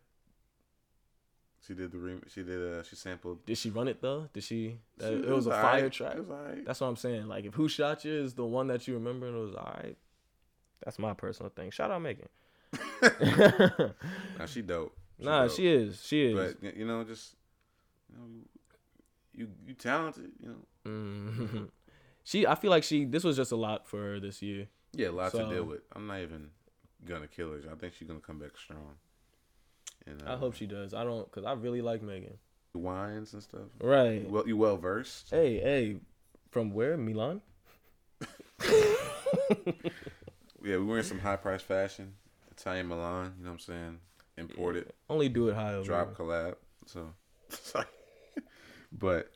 [1.66, 2.60] She did the rem- She did.
[2.60, 3.46] Uh, she sampled.
[3.46, 4.28] Did she run it though?
[4.34, 4.78] Did she?
[4.98, 5.92] That, She- it was a fire alright.
[5.92, 6.16] track.
[6.18, 6.58] Was.
[6.66, 7.28] That's what I'm saying.
[7.28, 9.98] Like if Who Shot You is the one that you remember and it was alright.
[10.84, 11.70] That's my personal thing.
[11.72, 12.28] Shout out Megan.
[14.38, 14.96] Nah, she dope.
[15.20, 15.56] nah, dope.
[15.56, 16.02] she is.
[16.04, 16.56] She is.
[16.60, 17.36] But you know, just
[18.10, 18.24] you know,
[19.34, 20.32] you you talented.
[20.42, 21.70] You know, Mhm.
[22.24, 24.68] She I feel like she this was just a lot for her this year.
[24.94, 25.82] yeah, a lot So- to deal with.
[25.96, 26.50] I'm not even
[27.06, 27.62] gonna kill her.
[27.72, 28.96] I think she's gonna come back strong.
[30.08, 30.94] And uh, I hope she does.
[30.94, 32.38] I don't cuz I really like Megan.
[32.74, 33.68] wines and stuff.
[33.82, 34.22] Right.
[34.22, 35.30] You well, you well versed.
[35.30, 35.98] Hey, hey.
[36.50, 36.98] From where?
[36.98, 37.42] Milan?
[40.64, 42.14] Yeah, we wearing some high price fashion.
[42.52, 44.00] Italian Milan, you know what I'm saying?
[44.38, 45.84] Imported, Only do it high over.
[45.86, 46.56] drop collab.
[46.86, 47.14] So,
[47.50, 47.88] sorry.
[48.92, 49.32] but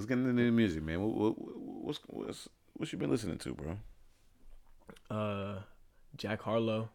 [0.00, 1.02] let's get into the music, man.
[1.02, 3.76] What, what, what's what's what you been listening to, bro?
[5.10, 5.60] Uh
[6.16, 6.88] Jack Harlow.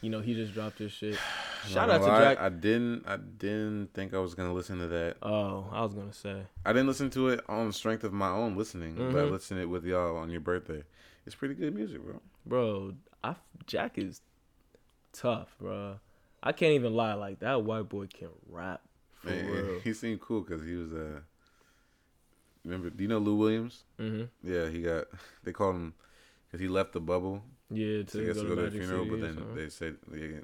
[0.00, 1.18] You know, he just dropped his shit.
[1.68, 2.40] Shout out to lie, Jack.
[2.40, 3.04] I didn't.
[3.08, 5.16] I didn't think I was gonna listen to that.
[5.22, 6.42] Oh, I was gonna say.
[6.64, 9.30] I didn't listen to it on the strength of my own listening, but I Mhm.
[9.32, 10.84] listened it with y'all on your birthday.
[11.24, 12.20] It's pretty good music, bro.
[12.44, 12.94] Bro,
[13.24, 13.34] I
[13.66, 14.20] Jack is
[15.12, 15.98] tough, bro.
[16.42, 17.14] I can't even lie.
[17.14, 18.82] Like that white boy can rap
[19.16, 19.80] for Man, real.
[19.80, 21.20] he seemed cool because he was uh.
[22.66, 22.90] Remember?
[22.90, 23.84] Do you know Lou Williams?
[23.98, 25.04] hmm Yeah, he got.
[25.44, 25.94] They called him
[26.46, 27.44] because he left the bubble.
[27.70, 30.40] Yeah, to go to go to the Magic funeral, City but then they said they,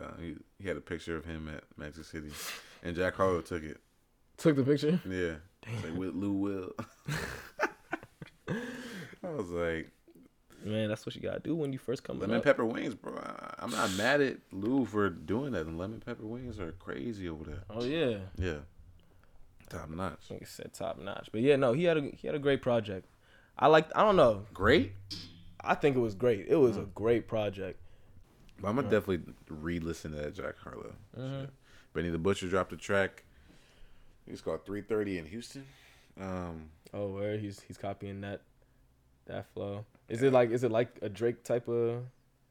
[0.00, 2.30] uh, he, he had a picture of him at Magic City,
[2.84, 3.78] and Jack Harlow took it.
[4.36, 5.00] took the picture.
[5.08, 5.34] Yeah,
[5.82, 6.72] like with Lou Will.
[8.48, 9.90] I was like,
[10.64, 12.44] Man, that's what you gotta do when you first come lemon up.
[12.44, 13.20] pepper wings, bro.
[13.58, 15.66] I'm not mad at Lou for doing that.
[15.66, 17.62] And lemon pepper wings are crazy over there.
[17.70, 18.58] Oh yeah, Yeah,
[19.68, 20.20] top notch.
[20.30, 21.28] I said, top notch.
[21.32, 23.06] But yeah, no, he had a he had a great project.
[23.58, 23.88] I like.
[23.96, 24.44] I don't know.
[24.54, 24.92] Great.
[25.60, 26.46] I think it was great.
[26.48, 27.80] It was a great project.
[28.60, 30.94] But I'm gonna definitely re-listen to that Jack Harlow.
[31.16, 31.40] Mhm.
[31.42, 31.50] shit.
[31.94, 33.24] Benny the Butcher dropped a track.
[34.26, 35.66] It's called 3:30 in Houston.
[36.20, 38.40] Um, Oh, where he's he's copying that
[39.26, 39.84] that flow.
[40.08, 42.04] Is it like is it like a Drake type of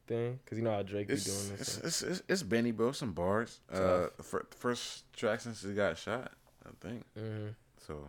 [0.08, 0.40] thing?
[0.46, 1.78] Cause you know how Drake be doing this.
[1.78, 2.92] it's, it's it's it's Benny, bro.
[2.92, 3.60] Some bars.
[3.72, 6.32] Uh, fir- first track since he got shot,
[6.68, 7.06] I think.
[7.18, 7.48] hmm
[7.86, 8.08] So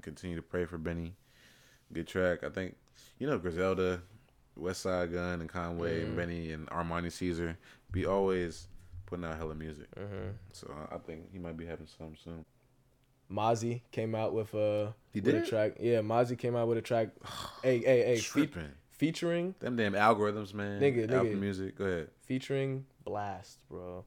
[0.00, 1.14] continue to pray for Benny.
[1.92, 2.42] Good track.
[2.44, 2.76] I think
[3.18, 4.02] you know Griselda,
[4.58, 6.16] Westside Gunn, and Conway, and Mhm.
[6.16, 7.56] Benny, and Armani Caesar
[7.90, 8.68] be always
[9.06, 9.86] putting out hella music.
[9.96, 12.44] hmm So I- think he might be having some soon.
[13.30, 15.34] Mozzy came out with a He did?
[15.36, 15.76] a track.
[15.80, 17.08] Yeah, Mozzy came out with a track.
[17.62, 18.50] hey, hey, hey, fe-
[18.90, 20.80] featuring Them damn algorithms, man.
[20.80, 21.38] Nigga, Apple nigga.
[21.38, 21.76] Music.
[21.76, 22.10] Go ahead.
[22.22, 24.04] featuring Blxst, bro.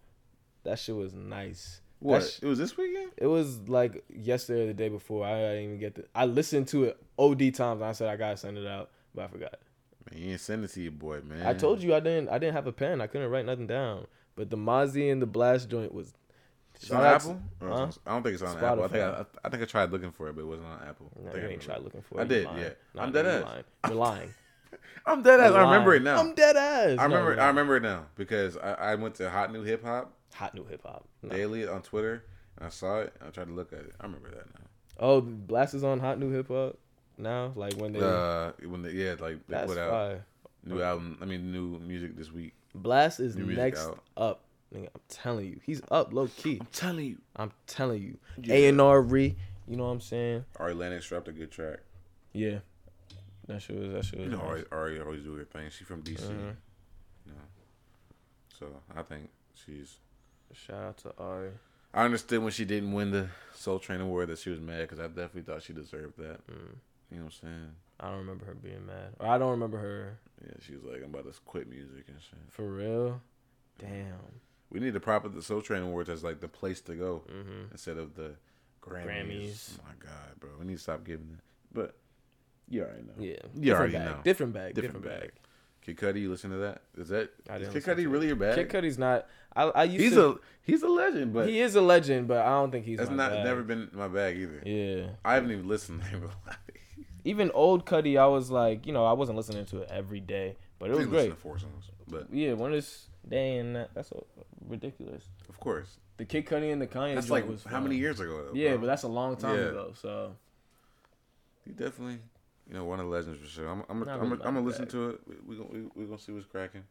[0.64, 1.82] That shit was nice.
[2.06, 2.24] What?
[2.24, 3.12] sh- it was this weekend?
[3.18, 5.26] It was like yesterday or the day before.
[5.26, 6.06] I didn't even get the.
[6.16, 7.82] I listened to it OD times.
[7.82, 9.56] And I said I gotta send it out, but I forgot.
[10.12, 11.46] Man, you ain't send it to your boy, man.
[11.46, 12.30] I told you I didn't.
[12.30, 13.02] I didn't have a pen.
[13.02, 14.06] I couldn't write nothing down.
[14.36, 16.14] But the Mozzy and the Blxst joint was.
[16.76, 17.42] It's on out to- Apple?
[17.62, 17.88] Huh?
[18.06, 18.84] I don't think it's on Apple.
[18.84, 21.10] I think I, I think I tried looking for it, but it wasn't on Apple.
[21.18, 22.24] I No, think you I ain't tried looking for it.
[22.24, 22.58] I did, lying.
[22.62, 22.70] yeah.
[22.94, 23.44] Nah, I'm dead ass.
[23.46, 23.64] lying.
[23.88, 24.34] You're lying.
[25.06, 25.54] I'm dead ass.
[25.54, 26.18] I remember it now.
[26.20, 26.98] I'm dead ass.
[27.00, 27.36] I remember.
[27.36, 30.54] No, I remember it now because I, I went to Hot New Hip Hop hot
[30.54, 31.08] new hip hop.
[31.24, 31.30] No.
[31.30, 32.24] Daily on Twitter
[32.58, 33.14] and I saw it.
[33.26, 33.94] I tried to look at it.
[34.00, 34.66] I remember that now.
[35.00, 36.78] Oh, Blxst is on hot new hip hop
[37.18, 37.52] now.
[37.56, 40.26] Like when they Uh, when they, yeah, like they put out fire.
[40.64, 41.18] new album.
[41.22, 42.54] I mean, new music this week.
[42.78, 44.00] Blxst is next out.
[44.18, 44.42] up.
[44.74, 46.58] Nigga, I'm telling you, he's up low key.
[46.60, 48.18] I'm telling you, I'm telling you.
[48.50, 49.36] A and R re.
[49.68, 50.46] You know what I'm saying?
[50.58, 51.80] Ari Lennox dropped a good track.
[52.34, 52.60] Yeah.
[53.48, 54.48] That shit was that shit was You know, nice.
[54.48, 55.70] Ari, Ari always do her thing.
[55.70, 56.28] She's from DC.
[56.30, 57.34] You know,
[58.60, 59.98] so I think she's.
[60.54, 61.52] Shout out to Ari.
[61.94, 65.00] I understood when she didn't win the Soul Train award that she was mad because
[65.00, 66.46] I definitely thought she deserved that.
[66.48, 66.76] Mm.
[67.12, 67.72] You know what I'm saying?
[68.00, 69.14] I don't remember her being mad.
[69.20, 72.18] Or I don't remember her Yeah, she was like, "I'm about to quit music and
[72.22, 73.22] shit." for real.
[73.80, 74.16] Damn.
[74.70, 77.24] We need to prop up the Soul Train Awards as like the place to go
[77.32, 77.72] Mm-hmm.
[77.72, 78.32] instead of the
[78.82, 79.06] Grammys.
[79.06, 79.70] Grammys.
[79.80, 81.40] Oh my God, bro, we need to stop giving it.
[81.74, 81.96] But
[82.70, 83.14] you already know.
[83.20, 83.36] Yeah.
[83.54, 84.06] You different already bag.
[84.18, 84.22] know.
[84.24, 84.74] Different bag.
[84.76, 85.32] Different Different, bag.
[85.34, 85.42] bag.
[85.86, 86.82] Kid Cudi, you listen to that?
[86.98, 87.30] Is that
[87.60, 88.56] is Kid Cudi really your bag?
[88.56, 89.28] Kid Cudi's not.
[89.56, 90.26] I I used he's to.
[90.30, 92.98] a he's a legend, but he is a legend, but I don't think he's.
[92.98, 93.46] that's not bag.
[93.46, 94.62] never been my bag either.
[94.66, 95.10] Yeah.
[95.24, 96.30] I haven't even listened to him.
[97.28, 100.58] Even old Cudi, I was like, you know, I wasn't listening to it every day,
[100.78, 101.30] but it was great.
[101.32, 104.28] to four songs, but Yeah, one is day and that, that's so
[104.70, 105.24] ridiculous.
[105.50, 107.86] of course, The Kid Cudi and the Kanye that's like was how fun.
[107.86, 108.46] many years ago?
[108.46, 108.78] Though, Yeah, bro?
[108.82, 109.64] but that's a long time Yeah.
[109.70, 109.94] ago.
[110.00, 110.36] So
[111.66, 112.20] he definitely,
[112.68, 113.68] you know, one of the legends for sure.
[113.68, 115.20] I'm, I'm, I'm, gonna listen to it.
[115.28, 116.84] We, we we, we gonna see what's cracking.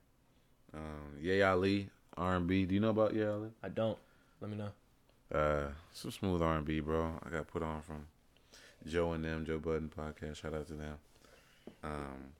[0.72, 2.64] Um, Ye Ali R and B.
[2.64, 3.50] Do you know about Ye Ali?
[3.62, 3.98] I don't.
[4.40, 4.70] Let me know.
[5.32, 7.12] Uh, some smooth R and B, bro.
[7.24, 8.06] I got put on from
[8.86, 10.36] Joe and them, Joe Budden podcast.
[10.36, 10.96] Shout out to them.
[11.82, 12.32] Um,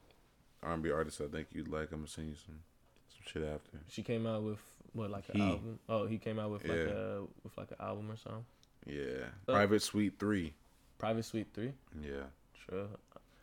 [0.63, 1.91] R and B artists I think you'd like.
[1.93, 2.61] I'm gonna send you some
[3.09, 3.79] some shit after.
[3.89, 4.59] She came out with
[4.93, 5.43] what like an He.
[5.43, 5.79] album?
[5.89, 6.95] Oh, he came out with like Yeah.
[6.95, 8.45] a with like an album or something.
[8.87, 10.53] Yeah, Private Suite Three.
[10.99, 11.73] Private Suite Three.
[12.01, 12.25] Yeah.
[12.69, 12.87] Sure.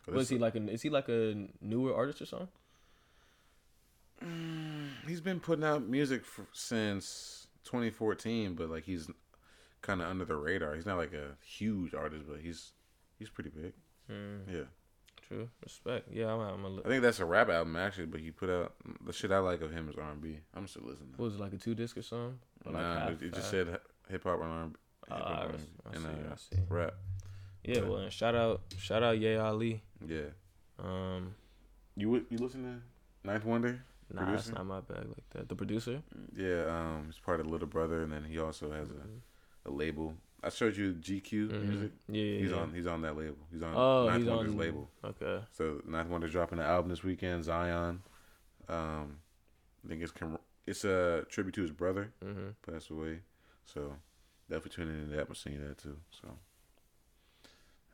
[0.04, 0.68] But Was it's- he like a?
[0.72, 2.48] Is he like a newer artist or something?
[5.06, 9.10] He's been putting out music for, since 2014, but like he's
[9.80, 10.74] kind of under the radar.
[10.74, 12.72] He's not like a huge artist, but he's
[13.18, 13.72] he's pretty big.
[14.10, 14.60] Mm, Yeah,
[15.28, 15.48] true.
[15.62, 16.08] Respect.
[16.12, 16.40] Yeah, I'm.
[16.40, 18.74] I'm a, I think that's a rap album actually, but he put out
[19.04, 20.38] the shit I like of him is R&B.
[20.54, 21.14] I'm still listening.
[21.16, 22.38] what was it like a two disc or something?
[22.64, 23.78] Or Nah, half- it, it just said
[24.08, 24.76] hip hop and R&B,
[25.10, 26.62] Ah, hip-hop I R&B, see, I and see, uh, I see.
[26.68, 26.94] rap.
[27.64, 27.80] Yeah.
[27.82, 29.82] Well, and shout out, shout out, Ye Ali.
[30.06, 30.30] Yeah,
[30.78, 31.34] Um,
[31.96, 33.84] you you listen to Ninth Wonder?
[34.12, 35.48] nah, that's not my bag like that.
[35.48, 36.02] The producer.
[36.36, 40.14] Yeah, um, he's part of Little Brother, and then he also has a, a label.
[40.42, 41.62] I showed you GQ Mhm.
[41.68, 41.92] music.
[42.08, 42.38] Yeah, yeah.
[42.40, 42.56] He's yeah.
[42.58, 43.38] on he's on that label.
[43.52, 44.90] He's on Oh, Ninth he's Wonder's on label.
[45.04, 45.44] Okay.
[45.52, 47.44] So Ninth Wonder's dropping an album this weekend.
[47.44, 48.02] Zion,
[48.68, 49.18] um,
[49.84, 50.12] I think it's
[50.66, 52.70] it's a tribute to his brother Mm-hmm.
[52.70, 53.20] passed away.
[53.64, 53.94] So
[54.50, 55.28] definitely tuning into that.
[55.28, 55.96] I'm seeing that too.
[56.10, 56.28] So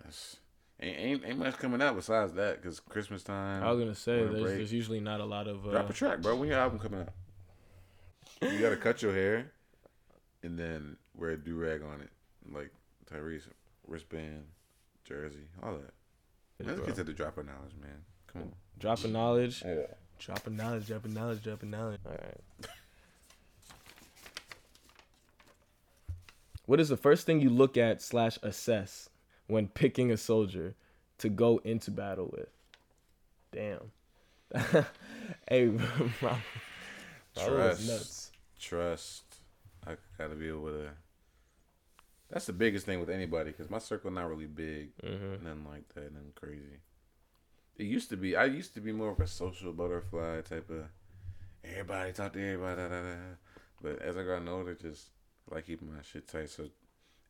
[0.02, 0.36] that's
[0.80, 3.62] ain't ain't, ain't much coming out besides that because Christmas time.
[3.62, 5.66] I was gonna say there's, there's usually not a lot of.
[5.66, 6.36] Uh, Drop a track, bro.
[6.36, 7.12] When your album coming out?
[8.40, 9.52] You gotta cut your hair,
[10.42, 12.10] and then wear a do rag on it,
[12.52, 12.70] like
[13.10, 13.48] Tyrese
[13.86, 14.44] wristband,
[15.04, 16.66] jersey, all that.
[16.66, 18.02] Let's get to the drop of knowledge, man.
[18.32, 18.52] Come on.
[18.78, 19.62] drop dropping knowledge.
[19.64, 19.82] Yeah.
[20.18, 20.86] Dropping knowledge.
[20.86, 21.42] Dropping knowledge.
[21.42, 22.00] Dropping knowledge.
[22.04, 22.68] All right.
[26.66, 29.08] What is the first thing you look at slash assess
[29.48, 30.74] when picking a soldier
[31.18, 32.48] to go into battle with?
[33.52, 33.90] Damn.
[35.48, 35.66] hey,
[36.22, 36.38] my, my
[37.34, 37.88] Trust.
[37.88, 38.30] nuts.
[38.60, 39.24] Trust.
[39.86, 40.90] I gotta be able to.
[42.30, 45.44] That's the biggest thing with anybody because my circle not really big, Mm-hmm.
[45.44, 46.80] nothing like that, nothing crazy.
[47.76, 48.36] It used to be.
[48.36, 50.84] I used to be more of a social butterfly type of.
[51.64, 53.16] Everybody talk to everybody, da, da, da.
[53.82, 55.08] but as I got older, just
[55.50, 56.50] I like keeping my shit tight.
[56.50, 56.68] So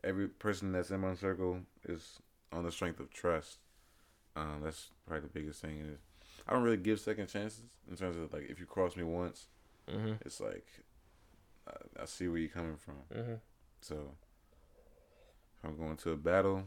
[0.04, 2.18] every person that's in my circle is
[2.52, 3.58] on the strength of trust.
[4.36, 5.80] Um, that's probably the biggest thing.
[5.80, 5.98] Is
[6.46, 9.46] I don't really give second chances in terms of like if you cross me once,
[9.90, 10.12] Mm-hmm.
[10.20, 10.66] it's like
[11.66, 12.96] I, I see where you're coming from.
[13.14, 13.34] Mm-hmm.
[13.80, 13.94] So
[15.62, 16.64] if I'm going to a battle,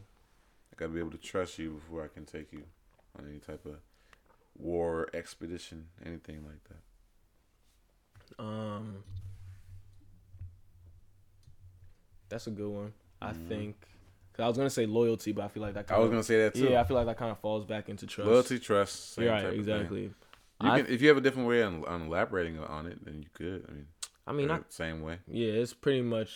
[0.71, 2.63] I gotta be able to trust you before I can take you
[3.17, 3.75] on any type of
[4.57, 6.81] war expedition, anything like that.
[8.39, 9.03] Um,
[12.29, 12.93] that's a good one.
[13.21, 13.47] I Mhm.
[13.47, 13.75] think.
[14.33, 15.87] Cause I was gonna say loyalty, but I feel like that.
[15.87, 16.69] Kind I was of, gonna say that too.
[16.69, 18.29] Yeah, I feel like that kind of falls back into trust.
[18.29, 19.59] Loyalty, trust, same right, type of thing.
[19.59, 20.01] exactly.
[20.61, 23.21] You I, can, if you have a different way on, on elaborating on it, then
[23.23, 23.65] you could.
[23.67, 25.17] I mean, I mean, same way.
[25.27, 26.29] yeah, it's pretty much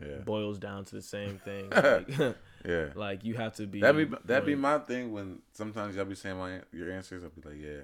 [0.00, 1.70] Yeah, boils down to the same thing.
[1.70, 2.08] Like,
[2.64, 2.86] yeah.
[2.94, 3.80] like you have to be.
[3.80, 7.22] That'd be that'd be my thing when sometimes y'all be saying my your answers.
[7.24, 7.82] I'll be like, yeah,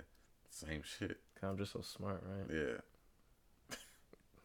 [0.50, 1.18] same shit.
[1.42, 2.46] I'm just so smart, right?
[2.56, 3.76] Yeah,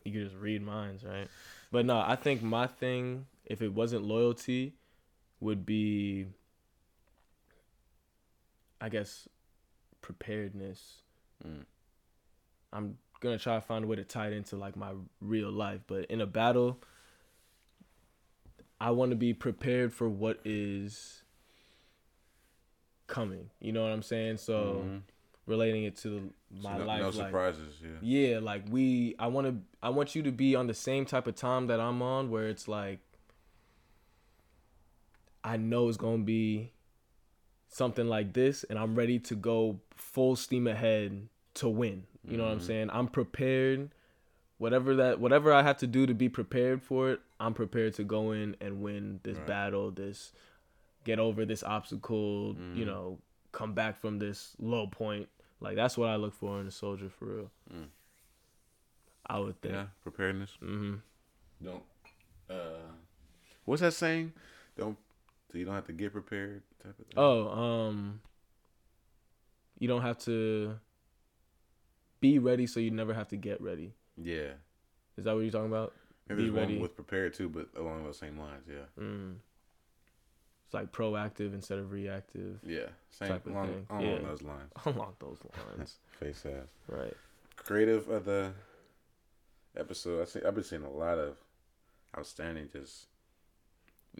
[0.03, 1.27] You can just read minds, right?
[1.71, 4.75] But no, I think my thing, if it wasn't loyalty,
[5.39, 6.27] would be,
[8.79, 9.27] I guess,
[10.01, 11.01] preparedness.
[11.45, 11.65] Mm.
[12.73, 14.91] I'm gonna try to find a way to tie it into like my
[15.21, 15.81] real life.
[15.87, 16.79] But in a battle,
[18.79, 21.23] I want to be prepared for what is
[23.07, 23.49] coming.
[23.59, 24.37] You know what I'm saying?
[24.37, 25.01] So Mhm.
[25.45, 27.81] relating it to So my no, life, no like surprises.
[27.81, 27.89] Yeah.
[28.01, 31.25] yeah, like we, I want to, I want you to be on the same type
[31.25, 32.99] of time that I'm on, where it's like,
[35.47, 36.71] I know it's gonna be
[37.69, 42.05] something like this, and I'm ready to go full steam ahead to win.
[42.23, 42.63] You know what I'm Mhm.
[42.63, 42.89] saying?
[42.91, 43.89] I'm prepared.
[44.57, 48.03] Whatever that, whatever I have to do to be prepared for it, I'm prepared to
[48.03, 49.47] go in and win this Right.
[49.47, 50.33] battle, this
[51.05, 52.55] get over this obstacle.
[52.73, 52.87] You Mhm.
[52.87, 53.19] know,
[53.53, 55.29] come back from this low point.
[55.61, 57.51] Like that's what I look for in a soldier for real.
[57.73, 57.89] Mm.
[59.27, 59.73] I would think.
[59.75, 59.87] Yeah.
[60.03, 60.55] Preparedness.
[60.59, 60.95] hmm
[61.63, 61.83] Don't.
[62.49, 62.91] Uh,
[63.65, 64.33] what's that saying?
[64.75, 64.97] Don't.
[65.51, 66.63] So you don't have to get prepared.
[66.83, 67.13] Type of thing.
[67.15, 68.19] Oh, um,
[69.79, 70.75] you don't have to
[72.19, 73.93] be ready, so you never have to get ready.
[74.17, 74.51] Yeah.
[75.17, 75.93] Is that what you're talking about?
[76.27, 76.73] Maybe Be there's ready.
[76.73, 78.65] one with prepared too, but along those same lines.
[78.67, 78.85] Yeah.
[79.01, 79.35] Mm.
[80.65, 82.59] It's like proactive instead of reactive.
[82.65, 82.87] Yeah.
[83.11, 83.87] Same Type of along, thing.
[83.89, 84.19] along Yeah.
[84.19, 84.71] those lines.
[84.85, 85.37] Along those
[85.77, 86.67] lines, Face ass.
[86.89, 87.13] right?
[87.55, 88.51] Creative of the
[89.77, 90.21] episode.
[90.21, 90.39] I see.
[90.45, 91.37] I've been seeing a lot of
[92.17, 93.05] outstanding just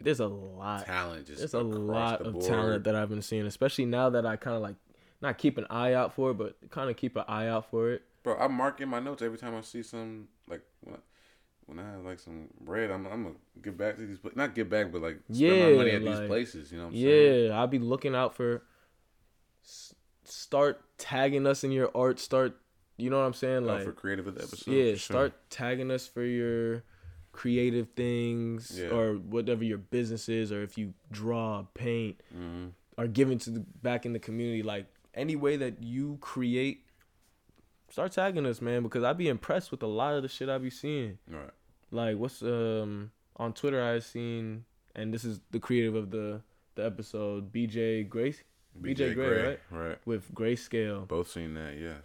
[0.04, 0.86] There's a lot.
[0.86, 1.26] talent.
[1.26, 4.36] Just There's a lot the of talent that I've been seeing, especially now that I
[4.36, 4.76] kind of like
[5.20, 7.90] not keep an eye out for it, but kind of keep an eye out for
[7.92, 8.02] it.
[8.22, 10.98] Bro, I'm marking my notes every time I see some like when I,
[11.66, 12.90] when I have like some bread.
[12.90, 15.70] I'm I'm gonna get back to these, pla- not get back, but like spend Yeah,
[15.70, 16.70] my money at these places.
[16.72, 17.44] You know what I'm saying?
[17.50, 18.62] Yeah, I'll be looking out for.
[19.64, 19.94] s-
[20.24, 22.20] Start tagging us in your art.
[22.20, 22.60] Start,
[22.98, 23.64] you know what I'm saying?
[23.64, 24.70] Oh, Like, for creative of the episode.
[24.72, 24.96] yeah, sure.
[24.98, 26.84] start tagging us for your
[27.42, 28.88] creative things Yeah.
[28.96, 32.72] or whatever your business is, or if you draw, paint, Mhm.
[32.98, 34.62] are given to the back in the community.
[34.64, 36.84] Like any way that you create,
[37.90, 40.58] start tagging us, man, because I'd be impressed with a lot of the shit I
[40.58, 41.18] be seeing.
[41.28, 41.50] Right.
[41.92, 44.64] Like what's um on Twitter i've seen,
[44.96, 46.42] and this is the creative of the
[46.74, 48.42] the episode, BJ Grace
[48.80, 49.60] BJ Gray, right?
[49.70, 49.98] Right.
[50.06, 51.06] with Grayscale.
[51.08, 51.76] Both seen that.
[51.78, 51.98] Yeah,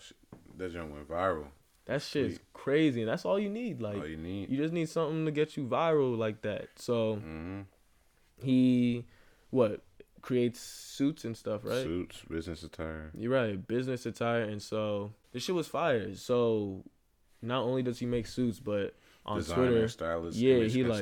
[0.58, 1.48] that joint went viral.
[1.86, 2.54] That shit's Sweet.
[2.54, 3.82] crazy, and that's all you need.
[3.82, 4.50] Like All you need.
[4.50, 6.70] you just need something to get you viral like that.
[6.78, 7.62] So hmm
[8.42, 9.06] he,
[9.52, 9.82] what,
[10.22, 11.84] creates suits and stuff, right?
[11.84, 13.12] Suits, business attire.
[13.16, 16.14] You're right, business attire, and so this shit was fire.
[16.16, 16.84] So
[17.42, 21.02] not only does he make suits, but on designer, Twitter, stylist, yeah, he, like-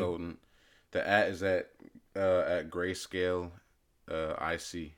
[0.91, 1.69] the at is at
[2.15, 3.51] uh at grayscale
[4.09, 4.91] uh IC.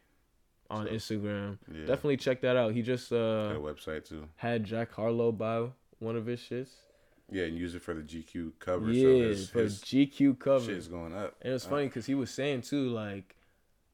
[0.73, 1.85] On So, Instagram, Yeah.
[1.85, 2.73] definitely check that out.
[2.73, 4.27] He just uh website too.
[4.35, 5.69] had Jack Harlow buy
[5.99, 6.69] one of his shits.
[7.31, 8.85] Yeah, and use it for the GQ cover.
[8.87, 10.65] so yeah, his, for his GQ cover.
[10.65, 11.35] shit's going up.
[11.41, 13.35] And it's Uh, funny because he was saying too, like,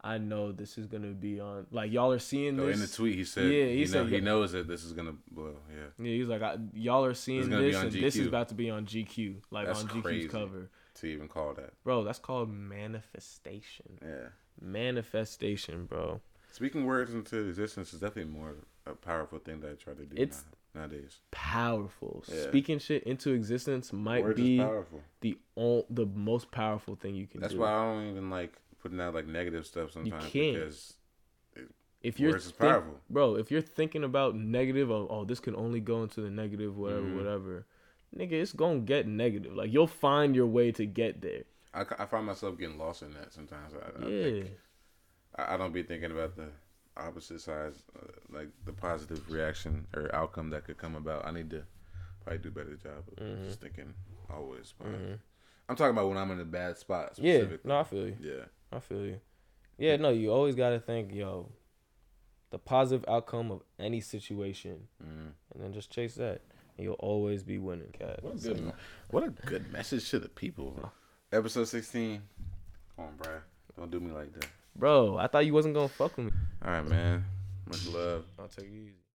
[0.01, 1.67] I know this is gonna be on.
[1.71, 2.75] Like y'all are seeing So this.
[2.75, 4.93] in the tweet, he said, Yeah, he he, said- know, he knows that this is
[4.93, 5.57] gonna blow.
[5.69, 8.69] Yeah, Yeah, he's like, I, y'all are seeing this, and this is about to be
[8.69, 10.27] on GQ, like That's on GQ's crazy.
[10.29, 10.69] cover.
[10.95, 11.71] to even call that.
[11.83, 13.99] Bro, that's called manifestation.
[14.01, 14.29] Yeah.
[14.61, 16.19] Manifestation, bro.
[16.51, 20.15] Speaking words into existence is definitely more a powerful thing that I try to do
[20.21, 20.43] It's-
[20.73, 21.19] now, nowadays.
[21.31, 22.23] Powerful.
[22.27, 22.43] Yeah.
[22.43, 25.01] Speaking shit into existence might words be powerful.
[25.21, 27.41] the all, the most powerful thing you can do.
[27.41, 27.59] That's do.
[27.59, 30.55] why I don't even like putting out like negative stuff sometimes you can't.
[30.55, 30.95] because
[32.01, 32.99] if you're words is think- powerful.
[33.09, 36.77] bro, if you're thinking about negative, oh, oh, this can only go into the negative,
[36.77, 37.17] whatever, Mhm.
[37.17, 37.65] whatever.
[38.15, 39.53] Nigga, it's gonna get negative.
[39.53, 41.43] Like you'll find your way to get there.
[41.73, 43.73] I, I find myself getting lost in that sometimes.
[43.75, 44.23] I, I yeah.
[44.23, 44.51] think
[45.37, 46.49] I, I don't be thinking about the
[46.97, 51.25] opposite sides, uh, like the positive reaction or outcome that could come about.
[51.25, 51.63] I need to
[52.23, 53.45] probably do a better job of Mhm.
[53.45, 53.93] just thinking
[54.29, 54.73] always.
[54.83, 55.19] Mhm.
[55.69, 57.17] I'm talking about when I'm in a bad spot.
[57.19, 57.45] Yeah.
[57.63, 58.17] No, I feel you.
[58.19, 58.45] Yeah.
[58.71, 59.21] I feel you.
[59.77, 61.51] Yeah, no, you always gotta think, yo,
[62.49, 65.31] the positive outcome of any situation, Mm.
[65.53, 66.41] and then just chase that,
[66.75, 67.91] and you'll always be winning.
[67.93, 68.21] Cat.
[68.23, 68.73] What a good,
[69.11, 70.91] what a good message to the people.
[71.31, 72.23] Episode 16.
[72.95, 73.41] Come on, Brad.
[73.77, 74.49] Don't do me like that.
[74.79, 76.31] Bro, I thought you wasn't gonna fuck with me.
[76.65, 77.25] All right, man.
[77.67, 78.23] Much love.
[78.39, 78.99] I'll take it easy.